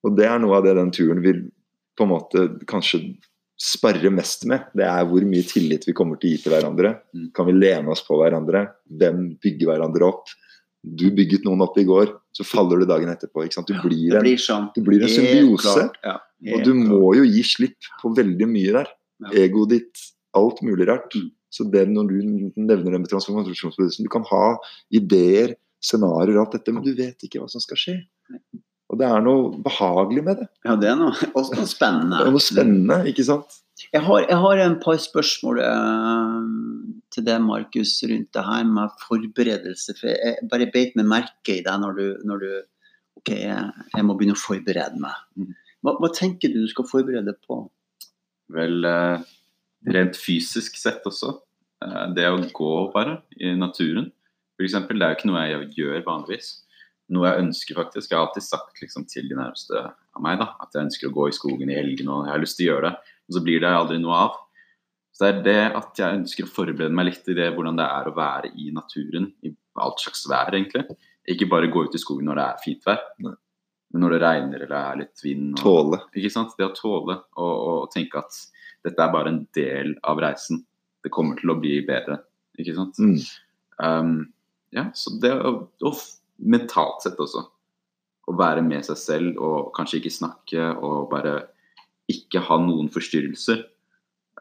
Og 0.05 0.17
det 0.17 0.27
er 0.27 0.39
noe 0.39 0.57
av 0.59 0.65
det 0.65 0.77
den 0.77 0.91
turen 0.93 1.21
vil 1.23 1.51
på 1.99 2.05
en 2.07 2.09
måte 2.15 2.45
kanskje 2.67 3.17
sparre 3.61 4.11
mest 4.13 4.47
med. 4.49 4.71
Det 4.77 4.87
er 4.89 5.07
hvor 5.09 5.25
mye 5.29 5.45
tillit 5.45 5.85
vi 5.89 5.95
kommer 5.97 6.21
til 6.21 6.31
å 6.31 6.35
gi 6.35 6.45
til 6.45 6.55
hverandre. 6.55 6.95
Mm. 7.13 7.27
Kan 7.37 7.49
vi 7.51 7.57
lene 7.59 7.93
oss 7.93 8.03
på 8.07 8.17
hverandre? 8.21 8.65
Hvem 9.01 9.27
bygger 9.43 9.73
hverandre 9.73 10.09
opp? 10.09 10.33
Du 10.81 11.11
bygget 11.13 11.45
noen 11.45 11.61
opp 11.61 11.77
i 11.77 11.85
går, 11.85 12.15
så 12.33 12.47
faller 12.49 12.81
du 12.81 12.87
dagen 12.89 13.11
etterpå. 13.13 13.45
Ikke 13.45 13.59
sant? 13.59 13.69
Du 13.69 13.77
blir 13.85 14.17
en, 14.17 14.25
blir 14.25 14.41
sånn. 14.41 14.71
du 14.73 14.81
blir 14.87 15.05
en 15.05 15.13
symbiose. 15.13 15.91
Ja, 16.07 16.17
Og 16.57 16.65
du 16.65 16.73
må 16.79 17.13
jo 17.19 17.27
gi 17.29 17.45
slipp 17.45 17.91
på 18.01 18.15
veldig 18.17 18.49
mye 18.49 18.79
der. 18.79 18.95
Egoet 19.37 19.75
ditt, 19.75 20.07
alt 20.41 20.63
mulig 20.65 20.89
rart. 20.89 21.13
Mm. 21.13 21.29
Så 21.53 21.67
det 21.69 21.85
når 21.91 22.09
du 22.09 22.17
nevner 22.57 22.95
det 22.95 23.03
med 23.03 23.11
transformasjonsprosessen, 23.11 24.07
du 24.07 24.13
kan 24.13 24.25
ha 24.31 24.55
ideer, 24.95 25.53
scenarioer 25.85 26.41
alt 26.41 26.57
dette, 26.57 26.73
men 26.73 26.85
du 26.85 26.95
vet 26.97 27.27
ikke 27.27 27.43
hva 27.43 27.51
som 27.51 27.61
skal 27.61 27.81
skje. 27.81 27.99
Og 28.91 28.99
det 28.99 29.07
er 29.07 29.23
noe 29.23 29.51
behagelig 29.63 30.23
med 30.27 30.41
det. 30.43 30.49
Ja, 30.67 30.75
det 30.79 30.91
er 30.91 30.97
noe, 30.99 31.15
også 31.39 31.59
noe 31.59 31.71
spennende. 31.71 32.19
Det 32.19 32.27
er 32.27 32.35
noe 32.35 32.45
spennende, 32.45 32.99
ikke 33.11 33.27
sant? 33.29 33.61
Jeg 33.81 34.03
har, 34.05 34.25
jeg 34.27 34.39
har 34.43 34.61
en 34.61 34.77
par 34.83 34.99
spørsmål 35.01 35.61
eh, 35.65 36.41
til 37.15 37.25
deg, 37.27 37.41
Markus, 37.47 37.95
rundt 38.11 38.29
det 38.37 38.45
her 38.45 38.67
med 38.69 38.99
forberedelse. 39.07 39.97
For 39.99 40.11
jeg 40.11 40.51
bare 40.51 40.69
beit 40.75 40.99
meg 40.99 41.09
merke 41.11 41.57
i 41.61 41.65
det 41.65 41.77
når 41.83 41.97
du, 41.99 42.07
når 42.29 42.45
du 42.45 42.53
Ok, 43.21 43.35
jeg, 43.37 43.87
jeg 43.93 44.05
må 44.07 44.15
begynne 44.17 44.33
å 44.33 44.41
forberede 44.41 44.97
meg. 45.03 45.17
Mm. 45.37 45.51
Hva, 45.85 45.93
hva 46.01 46.09
tenker 46.15 46.49
du 46.49 46.63
du 46.63 46.69
skal 46.71 46.87
forberede 46.89 47.35
på? 47.45 47.59
Vel, 48.55 48.87
eh, 48.87 49.27
rent 49.93 50.17
fysisk 50.17 50.79
sett 50.81 51.05
også. 51.09 51.35
Eh, 51.85 52.07
det 52.17 52.25
å 52.31 52.39
gå 52.57 52.71
bare 52.95 53.19
i 53.37 53.53
naturen, 53.59 54.09
f.eks. 54.57 54.79
Det 54.89 54.97
er 54.97 55.13
jo 55.13 55.19
ikke 55.19 55.29
noe 55.29 55.45
jeg 55.45 55.69
gjør 55.77 56.01
vanligvis. 56.07 56.51
Noe 57.11 57.27
jeg 57.27 57.43
ønsker 57.45 57.75
faktisk. 57.81 58.11
Jeg 58.13 58.19
har 58.19 58.29
alltid 58.29 58.45
sagt 58.47 58.81
liksom, 58.83 59.05
til 59.11 59.27
de 59.31 59.35
nærmeste 59.39 59.81
av 59.83 60.23
meg 60.23 60.39
da, 60.39 60.53
at 60.63 60.75
jeg 60.77 60.87
ønsker 60.87 61.09
å 61.11 61.15
gå 61.17 61.27
i 61.31 61.35
skogen 61.35 61.71
i 61.73 61.77
helgene 61.79 62.13
og 62.15 62.29
jeg 62.29 62.35
har 62.37 62.43
lyst 62.45 62.57
til 62.61 62.69
å 62.69 62.73
gjøre 62.75 62.91
det. 62.91 63.15
Og 63.31 63.37
så 63.37 63.43
blir 63.47 63.61
det 63.65 63.73
aldri 63.75 63.99
noe 64.03 64.21
av. 64.29 64.39
Så 65.15 65.25
det 65.27 65.31
er 65.33 65.43
det 65.45 65.77
at 65.81 65.99
jeg 66.01 66.19
ønsker 66.21 66.47
å 66.47 66.53
forberede 66.55 66.95
meg 66.97 67.09
litt 67.11 67.27
i 67.29 67.35
det 67.37 67.49
hvordan 67.57 67.77
det 67.81 67.87
er 67.99 68.09
å 68.11 68.15
være 68.17 68.53
i 68.63 68.71
naturen 68.75 69.27
i 69.47 69.51
alt 69.83 70.01
slags 70.03 70.23
vær, 70.31 70.55
egentlig. 70.55 70.87
Ikke 71.31 71.49
bare 71.51 71.69
gå 71.71 71.83
ut 71.89 71.95
i 71.99 72.01
skogen 72.01 72.31
når 72.31 72.39
det 72.41 72.47
er 72.47 72.63
fint 72.65 72.87
vær, 72.89 73.03
men 73.21 73.37
når 74.01 74.15
det 74.15 74.21
regner 74.23 74.63
eller 74.65 74.77
er 74.79 75.01
litt 75.03 75.23
vind. 75.25 75.51
Og, 75.59 75.63
Tåle. 75.65 75.99
ikke 76.17 76.31
sant? 76.33 76.55
Det 76.59 76.69
å 76.69 76.75
tåle 76.79 77.19
og, 77.43 77.55
og 77.75 77.91
tenke 77.95 78.23
at 78.23 78.39
dette 78.87 79.03
er 79.03 79.13
bare 79.13 79.33
en 79.35 79.43
del 79.57 79.97
av 80.09 80.23
reisen. 80.23 80.63
Det 81.05 81.11
kommer 81.13 81.37
til 81.41 81.51
å 81.53 81.59
bli 81.59 81.81
bedre, 81.89 82.21
ikke 82.61 82.77
sant. 82.77 83.01
Mm. 83.03 83.19
Um, 83.83 84.15
ja, 84.77 84.87
så 84.95 85.15
det 85.21 85.33
å, 85.35 85.55
f- 85.91 86.20
mentalt 86.41 87.05
sett 87.05 87.21
også. 87.21 87.45
Å 88.31 88.37
være 88.39 88.63
med 88.63 88.87
seg 88.87 88.99
selv 89.01 89.41
og 89.43 89.73
kanskje 89.77 90.01
ikke 90.01 90.15
snakke 90.15 90.71
og 90.79 91.11
bare 91.13 91.37
ikke 92.11 92.43
ha 92.49 92.59
noen 92.63 92.91
forstyrrelser. 92.93 93.67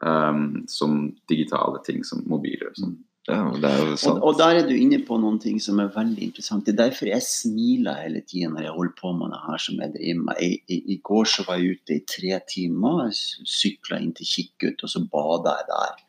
Um, 0.00 0.62
som 0.64 1.10
digitale 1.28 1.82
ting 1.84 2.00
som 2.08 2.22
mobiler 2.24 2.70
og 2.70 2.78
sånn. 2.78 2.94
Ja, 3.28 3.42
det 3.52 3.68
er 3.68 3.80
jo 3.82 3.90
Og, 3.92 3.98
sant. 4.00 4.22
og 4.24 4.38
der 4.38 4.60
er 4.62 4.64
du 4.64 4.72
inne 4.72 5.02
på 5.04 5.18
noen 5.20 5.36
ting 5.42 5.58
som 5.60 5.80
er 5.82 5.90
veldig 5.92 6.22
interessant. 6.24 6.64
Det 6.64 6.72
er 6.72 6.86
derfor 6.86 7.10
jeg 7.10 7.26
smiler 7.26 7.98
hele 8.00 8.22
tida 8.24 8.48
når 8.48 8.64
jeg 8.64 8.76
holder 8.78 8.94
på 8.96 9.12
med 9.18 9.34
det 9.34 9.40
her 9.44 9.60
som 9.66 9.82
jeg 9.82 9.92
driver 9.98 10.22
med. 10.30 10.40
I, 10.40 10.50
i, 10.72 10.78
I 10.94 10.96
går 11.04 11.28
så 11.28 11.44
var 11.44 11.60
jeg 11.60 11.76
ute 11.76 11.98
i 11.98 12.04
tre 12.08 12.40
timer, 12.48 13.10
sykla 13.12 14.00
inn 14.00 14.14
til 14.16 14.30
Kikkut, 14.30 14.86
og 14.86 14.94
så 14.94 15.04
bada 15.12 15.58
jeg 15.58 15.68
der. 15.68 16.00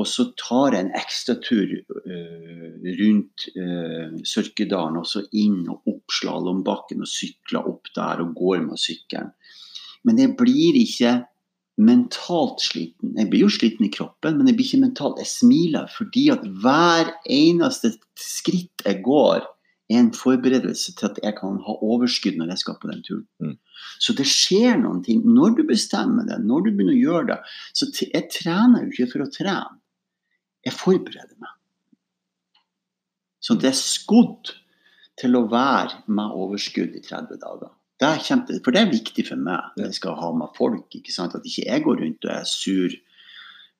Og 0.00 0.08
så 0.08 0.24
tar 0.40 0.72
jeg 0.72 0.86
en 0.86 0.94
ekstratur 0.96 1.74
uh, 1.76 2.70
rundt 3.00 3.48
uh, 3.58 4.14
Sørkedalen, 4.24 5.00
og 5.02 5.08
så 5.08 5.24
inn 5.36 5.66
og 5.68 5.92
opp 5.92 6.14
slalåmbakken 6.16 7.04
og 7.04 7.10
sykler 7.10 7.68
opp 7.68 7.92
der 7.96 8.24
og 8.24 8.32
går 8.38 8.64
med 8.64 8.80
sykkelen. 8.80 9.34
Men 10.08 10.18
jeg 10.18 10.34
blir 10.38 10.78
ikke 10.80 11.20
mentalt 11.82 12.60
sliten. 12.64 13.14
Jeg 13.16 13.30
blir 13.30 13.46
jo 13.46 13.52
sliten 13.52 13.86
i 13.86 13.92
kroppen, 13.92 14.36
men 14.38 14.48
jeg 14.48 14.58
blir 14.58 14.68
ikke 14.68 14.84
mentalt. 14.86 15.20
Jeg 15.22 15.30
smiler 15.30 15.90
fordi 15.92 16.28
at 16.34 16.44
hver 16.64 17.12
eneste 17.30 17.94
skritt 18.18 18.84
jeg 18.86 19.02
går, 19.06 19.44
er 19.92 19.98
en 20.00 20.12
forberedelse 20.14 20.94
til 20.96 21.08
at 21.10 21.18
jeg 21.22 21.34
kan 21.36 21.58
ha 21.66 21.74
overskudd 21.84 22.38
når 22.38 22.54
jeg 22.54 22.62
skal 22.62 22.78
på 22.80 22.88
den 22.88 23.02
turen. 23.04 23.26
Mm. 23.42 23.56
Så 24.00 24.14
det 24.16 24.26
skjer 24.30 24.78
noen 24.80 25.02
ting. 25.04 25.22
Når 25.26 25.58
du 25.58 25.62
bestemmer 25.68 26.26
det, 26.28 26.38
når 26.46 26.66
du 26.66 26.70
begynner 26.70 26.94
å 26.94 27.02
gjøre 27.02 27.26
det 27.32 27.38
Så 27.76 27.90
jeg 28.00 28.28
trener 28.32 28.84
jo 28.84 28.92
ikke 28.92 29.10
for 29.14 29.26
å 29.26 29.30
trene. 29.32 29.81
Jeg 30.66 30.78
forbereder 30.78 31.36
meg. 31.42 31.52
Så 33.42 33.56
det 33.58 33.72
er 33.72 33.78
skodd 33.78 34.52
til 35.18 35.36
å 35.36 35.46
være 35.50 36.04
med 36.14 36.34
overskudd 36.38 36.94
i 36.96 37.02
30 37.02 37.40
dager. 37.42 37.72
Det 38.00 38.08
er 38.08 38.22
kjempe, 38.24 38.58
for 38.64 38.74
det 38.74 38.82
er 38.82 38.92
viktig 38.92 39.24
for 39.28 39.38
meg 39.38 39.74
når 39.76 39.88
jeg 39.88 39.98
skal 40.00 40.16
ha 40.18 40.30
med 40.34 40.54
folk. 40.56 40.86
ikke 40.98 41.14
sant? 41.14 41.34
At 41.38 41.46
ikke 41.46 41.66
jeg 41.68 41.84
går 41.84 42.00
rundt 42.02 42.26
og 42.26 42.32
er 42.34 42.46
sur 42.48 42.94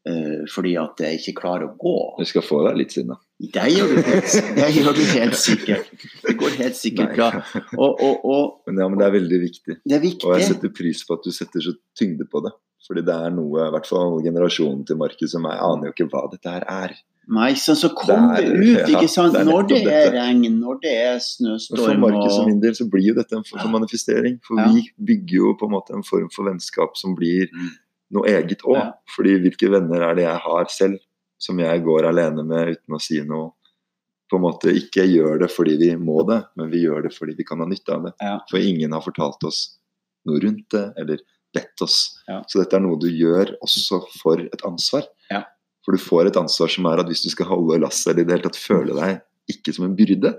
uh, 0.09 0.43
fordi 0.53 0.77
at 0.79 1.03
jeg 1.03 1.21
ikke 1.21 1.39
klarer 1.41 1.69
å 1.69 1.77
gå. 1.79 1.97
Du 2.19 2.29
skal 2.29 2.47
få 2.47 2.61
deg 2.69 2.79
litt 2.83 2.95
sinne. 2.95 3.19
Det 3.43 3.65
gjør 3.75 3.89
du 3.91 4.03
helt, 4.07 4.35
det 4.57 4.67
gjør 4.77 4.95
du 4.95 5.03
helt 5.19 5.35
sikkert. 5.37 5.89
Det 6.23 6.35
går 6.39 6.57
helt 6.63 6.77
sikkert 6.79 7.15
bra. 7.17 7.31
Og, 7.77 8.01
og, 8.01 8.25
og 8.25 8.45
Men, 8.69 8.79
ja, 8.85 8.89
men 8.89 8.99
det 9.01 9.07
er 9.09 9.15
veldig 9.19 9.41
viktig. 9.43 9.77
det 9.83 9.97
er 9.99 10.05
Og 10.29 10.37
jeg 10.39 10.47
setter 10.53 10.71
pris 10.71 11.03
på 11.09 11.17
at 11.19 11.25
du 11.27 11.33
setter 11.35 11.61
så 11.65 11.73
tyngde 11.99 12.29
på 12.31 12.43
det. 12.47 12.53
Fordi 12.87 13.03
det 13.07 13.15
er 13.15 13.31
noe, 13.35 13.67
i 13.67 13.71
hvert 13.75 13.87
fall 13.87 14.21
generasjonen 14.23 14.85
til 14.87 14.97
Markus 14.99 15.35
og 15.39 15.43
jeg 15.47 15.59
aner 15.63 15.89
jo 15.91 15.93
ikke 15.95 16.09
hva 16.11 16.23
dette 16.31 16.51
her 16.55 16.65
er. 16.67 16.95
Nei, 17.33 17.53
sånn 17.55 17.77
så 17.79 17.89
kom 17.95 18.33
det 18.35 18.43
Det 18.43 18.49
er- 18.51 18.83
ut, 18.83 18.89
ikke 18.97 19.09
sant. 19.11 19.33
det 19.33 19.41
er 19.43 19.45
Når 19.47 19.69
det 19.71 19.77
er 19.83 19.85
dette. 19.87 20.15
regn, 20.17 20.43
når 20.59 20.81
det 20.83 20.95
er 21.05 21.19
snøstorm 21.23 21.85
for 21.85 21.99
Markus 22.03 22.39
og 22.41 22.49
min 22.49 22.59
del 22.61 22.75
så 22.75 22.89
blir 22.91 23.07
jo 23.13 23.15
dette 23.15 23.33
en 23.39 23.45
form 23.47 23.59
Ja. 23.61 23.63
for 23.63 23.71
manifestering. 23.79 24.41
For 24.43 24.59
Ja. 24.59 24.67
vi 24.73 24.89
bygger 24.99 25.37
jo 25.39 25.55
på 25.61 25.67
en 25.67 25.75
måte 25.79 25.95
en 25.95 26.03
form 26.03 26.29
for 26.35 26.45
vennskap 26.51 26.97
som 26.97 27.15
blir 27.15 27.47
Mm. 27.55 27.71
noe 28.11 28.27
eget 28.27 28.63
òg. 28.67 28.75
Ja. 28.75 28.91
Fordi 29.17 29.39
hvilke 29.39 29.71
venner 29.71 30.03
er 30.11 30.15
det 30.15 30.25
jeg 30.25 30.39
har 30.43 30.67
selv, 30.69 30.99
som 31.43 31.59
jeg 31.59 31.83
går 31.83 32.07
alene 32.09 32.45
med 32.47 32.77
uten 32.77 32.97
å 32.97 33.03
si 33.03 33.19
noe? 33.27 33.53
På 34.31 34.39
en 34.39 34.47
måte 34.47 34.73
ikke 34.73 35.05
gjør 35.05 35.43
det 35.43 35.51
fordi 35.53 35.75
vi 35.77 35.91
må 36.01 36.23
det, 36.25 36.39
men 36.57 36.71
vi 36.73 36.87
gjør 36.87 37.05
det 37.05 37.11
fordi 37.13 37.35
vi 37.37 37.45
kan 37.45 37.61
ha 37.61 37.67
nytte 37.69 37.93
av 37.93 38.07
det. 38.07 38.13
Ja. 38.23 38.39
For 38.49 38.65
ingen 38.65 38.95
har 38.97 39.05
fortalt 39.05 39.45
oss 39.45 39.59
noe 40.29 40.41
rundt 40.41 40.71
det, 40.73 40.87
eller 41.03 41.21
bedt 41.53 41.85
oss. 41.85 41.99
Ja. 42.31 42.39
Så 42.49 42.63
dette 42.63 42.79
er 42.79 42.85
noe 42.85 42.97
du 43.01 43.11
gjør 43.11 43.53
også 43.61 44.01
for 44.23 44.41
et 44.41 44.65
ansvar. 44.65 45.05
Ja. 45.29 45.43
For 45.85 45.93
du 45.93 46.01
får 46.01 46.31
et 46.31 46.39
ansvar 46.41 46.73
som 46.73 46.89
er 46.89 47.03
at 47.03 47.11
hvis 47.11 47.27
du 47.27 47.29
skal 47.35 47.51
holde 47.51 47.83
lasset, 47.83 48.15
eller 48.15 48.23
i 48.23 48.31
det 48.31 48.39
hele 48.39 48.47
tatt 48.47 48.63
føle 48.63 48.97
deg 48.97 49.21
ikke 49.53 49.75
som 49.77 49.89
en 49.89 49.97
byrde, 49.99 50.33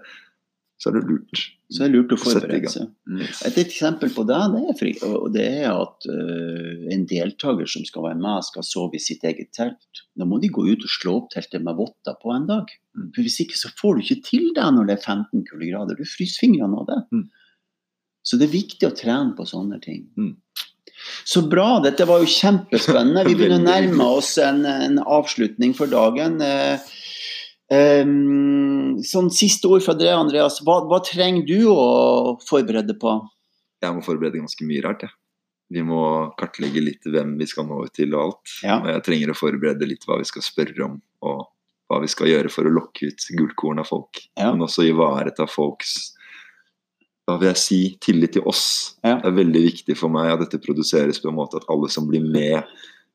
så 0.84 0.92
er 0.92 0.98
det 0.98 1.04
lurt. 1.08 1.42
Så 1.72 1.86
er 1.86 1.92
det 1.92 1.96
lurt 1.96 2.12
å 2.12 2.18
forberede 2.20 2.72
seg. 2.72 2.90
Mm. 3.08 3.22
Et 3.48 3.60
eksempel 3.62 4.10
på 4.12 4.26
det, 4.28 4.40
det 4.52 4.64
er, 4.68 4.74
fri, 4.76 4.92
det 5.32 5.46
er 5.62 5.70
at 5.72 6.08
uh, 6.12 6.82
en 6.92 7.06
deltaker 7.08 7.70
som 7.72 7.86
skal 7.88 8.04
være 8.10 8.20
med, 8.20 8.44
skal 8.44 8.66
sove 8.68 9.00
i 9.00 9.04
sitt 9.04 9.24
eget 9.24 9.54
telt. 9.56 10.04
Da 10.20 10.28
må 10.28 10.42
de 10.44 10.52
gå 10.52 10.66
ut 10.68 10.84
og 10.84 10.92
slå 10.92 11.16
opp 11.22 11.30
teltet 11.32 11.64
med 11.64 11.80
votter 11.80 12.18
på 12.20 12.34
en 12.36 12.50
dag. 12.52 12.74
Mm. 13.00 13.14
For 13.16 13.24
Hvis 13.24 13.40
ikke 13.46 13.62
så 13.62 13.72
får 13.80 13.96
du 13.96 14.04
ikke 14.04 14.28
til 14.28 14.50
det 14.58 14.68
når 14.76 14.90
det 14.90 14.98
er 14.98 15.08
15 15.16 15.46
kuldegrader. 15.48 15.96
Du 15.96 16.10
fryser 16.18 16.44
fingrene 16.44 16.84
av 16.84 16.92
det. 16.92 17.00
Mm. 17.16 17.24
Så 18.28 18.40
det 18.40 18.50
er 18.50 18.58
viktig 18.58 18.90
å 18.90 18.98
trene 18.98 19.38
på 19.38 19.48
sånne 19.48 19.80
ting. 19.84 20.04
Mm. 20.20 20.34
Så 21.24 21.46
bra. 21.48 21.78
Dette 21.84 22.04
var 22.12 22.20
jo 22.20 22.28
kjempespennende. 22.28 23.24
Vi 23.30 23.36
begynner 23.40 23.64
å 23.64 23.70
nærme 23.70 24.10
oss 24.20 24.36
en, 24.44 24.66
en 24.68 25.00
avslutning 25.00 25.72
for 25.80 25.92
dagen. 25.92 26.42
Eh, 26.44 26.92
em, 27.74 29.02
sånn 29.06 29.32
siste 29.34 29.70
ord 29.72 29.84
fra 29.86 29.96
deg, 29.98 30.14
Andreas. 30.16 30.60
Hva, 30.66 30.82
hva 30.90 31.02
trenger 31.06 31.46
du 31.48 31.58
å 31.72 32.38
forberede 32.46 32.96
på? 33.00 33.18
Jeg 33.84 33.96
må 33.96 34.04
forberede 34.06 34.42
ganske 34.42 34.68
mye 34.68 34.84
rart, 34.86 35.06
jeg. 35.08 35.16
Vi 35.74 35.82
må 35.86 36.04
kartlegge 36.38 36.84
litt 36.84 37.08
hvem 37.10 37.34
vi 37.40 37.48
skal 37.50 37.66
nå 37.66 37.80
ut 37.88 37.96
til 37.96 38.14
og 38.14 38.28
alt. 38.28 38.56
Ja. 38.62 38.78
Og 38.78 38.92
jeg 38.92 39.06
trenger 39.08 39.34
å 39.34 39.38
forberede 39.38 39.88
litt 39.90 40.06
hva 40.08 40.20
vi 40.22 40.28
skal 40.30 40.46
spørre 40.46 40.86
om, 40.86 41.00
og 41.26 41.48
hva 41.90 42.02
vi 42.04 42.10
skal 42.12 42.30
gjøre 42.30 42.52
for 42.54 42.68
å 42.68 42.74
lokke 42.74 43.10
ut 43.10 43.30
gullkorn 43.40 43.82
av 43.82 43.90
folk. 43.90 44.22
Ja. 44.38 44.52
Men 44.52 44.68
også 44.68 44.86
ivareta 44.88 45.48
folks 45.50 46.14
hva 47.24 47.38
vil 47.40 47.54
jeg 47.54 47.60
si, 47.62 47.78
tillit 48.04 48.34
til 48.36 48.48
oss. 48.50 48.66
Ja. 49.00 49.16
Det 49.22 49.30
er 49.30 49.38
veldig 49.38 49.62
viktig 49.70 49.96
for 49.96 50.12
meg 50.12 50.34
at 50.34 50.42
dette 50.44 50.60
produseres 50.64 51.22
på 51.24 51.32
en 51.32 51.38
måte 51.38 51.62
at 51.62 51.70
alle 51.72 51.88
som 51.92 52.10
blir 52.10 52.24
med, 52.26 52.68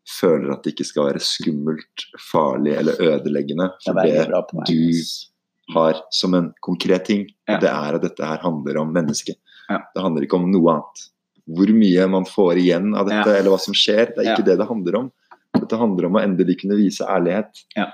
føler 0.09 0.53
at 0.55 0.63
det 0.65 0.73
ikke 0.75 0.87
skal 0.89 1.09
være 1.11 1.21
skummelt, 1.25 2.05
farlig 2.31 2.77
eller 2.81 2.97
ødeleggende. 3.05 3.71
For 3.85 3.99
det, 4.01 4.15
det 4.31 4.71
du 4.71 5.75
har 5.77 6.01
som 6.15 6.35
en 6.39 6.53
konkret 6.65 7.05
ting, 7.05 7.27
Ja. 7.49 7.59
det 7.61 7.69
er 7.69 7.95
at 7.99 8.03
dette 8.03 8.25
her 8.25 8.39
handler 8.43 8.79
om 8.81 8.93
mennesket. 8.95 9.37
Ja. 9.69 9.83
Det 9.95 10.03
handler 10.03 10.25
ikke 10.25 10.37
om 10.41 10.51
noe 10.51 10.73
annet. 10.79 11.07
Hvor 11.49 11.71
mye 11.73 12.07
man 12.09 12.25
får 12.29 12.57
igjen 12.61 12.95
av 12.97 13.07
dette, 13.09 13.29
Ja. 13.29 13.37
eller 13.41 13.51
hva 13.53 13.61
som 13.61 13.75
skjer, 13.75 14.15
det 14.15 14.25
er 14.25 14.35
ikke 14.35 14.45
det 14.49 14.59
det 14.59 14.69
handler 14.69 14.97
om. 14.97 15.13
Dette 15.59 15.77
handler 15.81 16.07
om 16.07 16.17
å 16.17 16.23
endelig 16.25 16.61
kunne 16.63 16.77
vise 16.77 17.05
ærlighet. 17.05 17.65
Ja. 17.77 17.91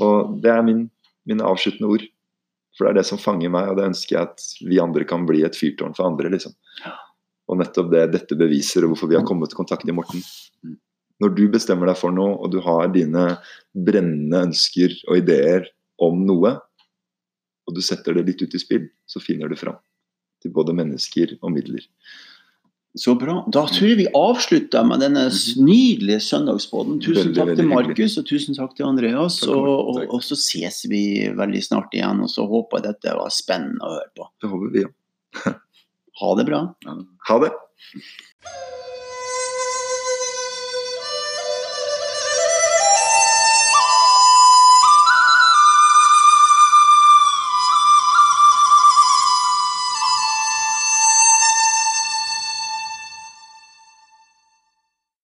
Og 0.00 0.40
det 0.42 0.50
er 0.50 0.62
min, 0.62 0.90
mine 1.26 1.42
avsluttende 1.46 1.90
ord. 1.90 2.02
For 2.76 2.86
det 2.86 2.90
er 2.90 3.00
det 3.02 3.06
som 3.06 3.18
fanger 3.18 3.50
meg, 3.52 3.68
og 3.68 3.76
det 3.76 3.84
ønsker 3.90 4.16
jeg 4.16 4.22
at 4.22 4.40
vi 4.66 4.78
andre 4.80 5.04
kan 5.04 5.26
bli 5.26 5.42
et 5.44 5.54
fyrtårn 5.58 5.94
for 5.94 6.06
andre. 6.08 6.30
liksom. 6.30 6.54
Og 7.48 7.58
nettopp 7.58 7.90
det 7.92 8.12
dette 8.12 8.34
beviser, 8.38 8.84
og 8.86 8.94
hvorfor 8.94 9.08
vi 9.10 9.16
har 9.18 9.26
kommet 9.26 9.52
i 9.52 9.58
kontakt 9.58 9.84
med 9.84 9.94
Morten. 9.94 10.22
Når 11.22 11.36
du 11.38 11.44
bestemmer 11.52 11.90
deg 11.90 11.98
for 12.00 12.14
noe, 12.14 12.34
og 12.42 12.52
du 12.52 12.58
har 12.64 12.90
dine 12.94 13.36
brennende 13.72 14.42
ønsker 14.48 14.94
og 15.06 15.22
ideer 15.22 15.68
om 16.02 16.24
noe, 16.26 16.56
og 17.68 17.76
du 17.76 17.82
setter 17.84 18.16
det 18.18 18.26
litt 18.26 18.42
ut 18.42 18.58
i 18.58 18.60
spill, 18.60 18.88
så 19.06 19.22
finner 19.22 19.50
du 19.50 19.56
fram 19.58 19.78
til 20.42 20.52
både 20.54 20.74
mennesker 20.74 21.36
og 21.40 21.54
midler. 21.54 21.84
Så 22.98 23.14
bra. 23.16 23.38
Da 23.48 23.62
tror 23.70 23.88
jeg 23.88 24.00
vi 24.02 24.08
avslutter 24.12 24.84
med 24.84 25.00
denne 25.00 25.22
nydelige 25.64 26.20
søndagsbåten. 26.26 26.98
Tusen 27.00 27.30
Veldig, 27.30 27.36
takk 27.38 27.54
til. 27.56 27.70
Markus 27.70 28.18
og 28.20 28.26
tusen 28.28 28.58
takk 28.58 28.74
til 28.76 28.84
Andreas. 28.84 29.38
Takk, 29.40 29.54
Og, 29.54 29.94
og, 29.94 30.02
og 30.18 30.26
så 30.26 30.36
ses 30.36 30.82
vi 30.92 31.30
veldig 31.38 31.62
snart 31.64 31.96
igjen. 31.96 32.20
Og 32.20 32.28
så 32.28 32.44
håper 32.50 32.82
jeg 32.82 32.90
dette 32.90 33.16
var 33.16 33.32
spennende 33.32 33.80
å 33.88 33.94
høre 33.96 34.12
på. 34.18 34.28
Det 34.42 34.52
håper 34.52 34.76
vi. 34.76 34.86
Ja. 34.88 35.56
Ha 36.20 36.34
det 36.36 36.44
bra. 36.44 36.58
Ja. 36.84 36.92
Ha 37.30 37.36
det! 37.40 37.48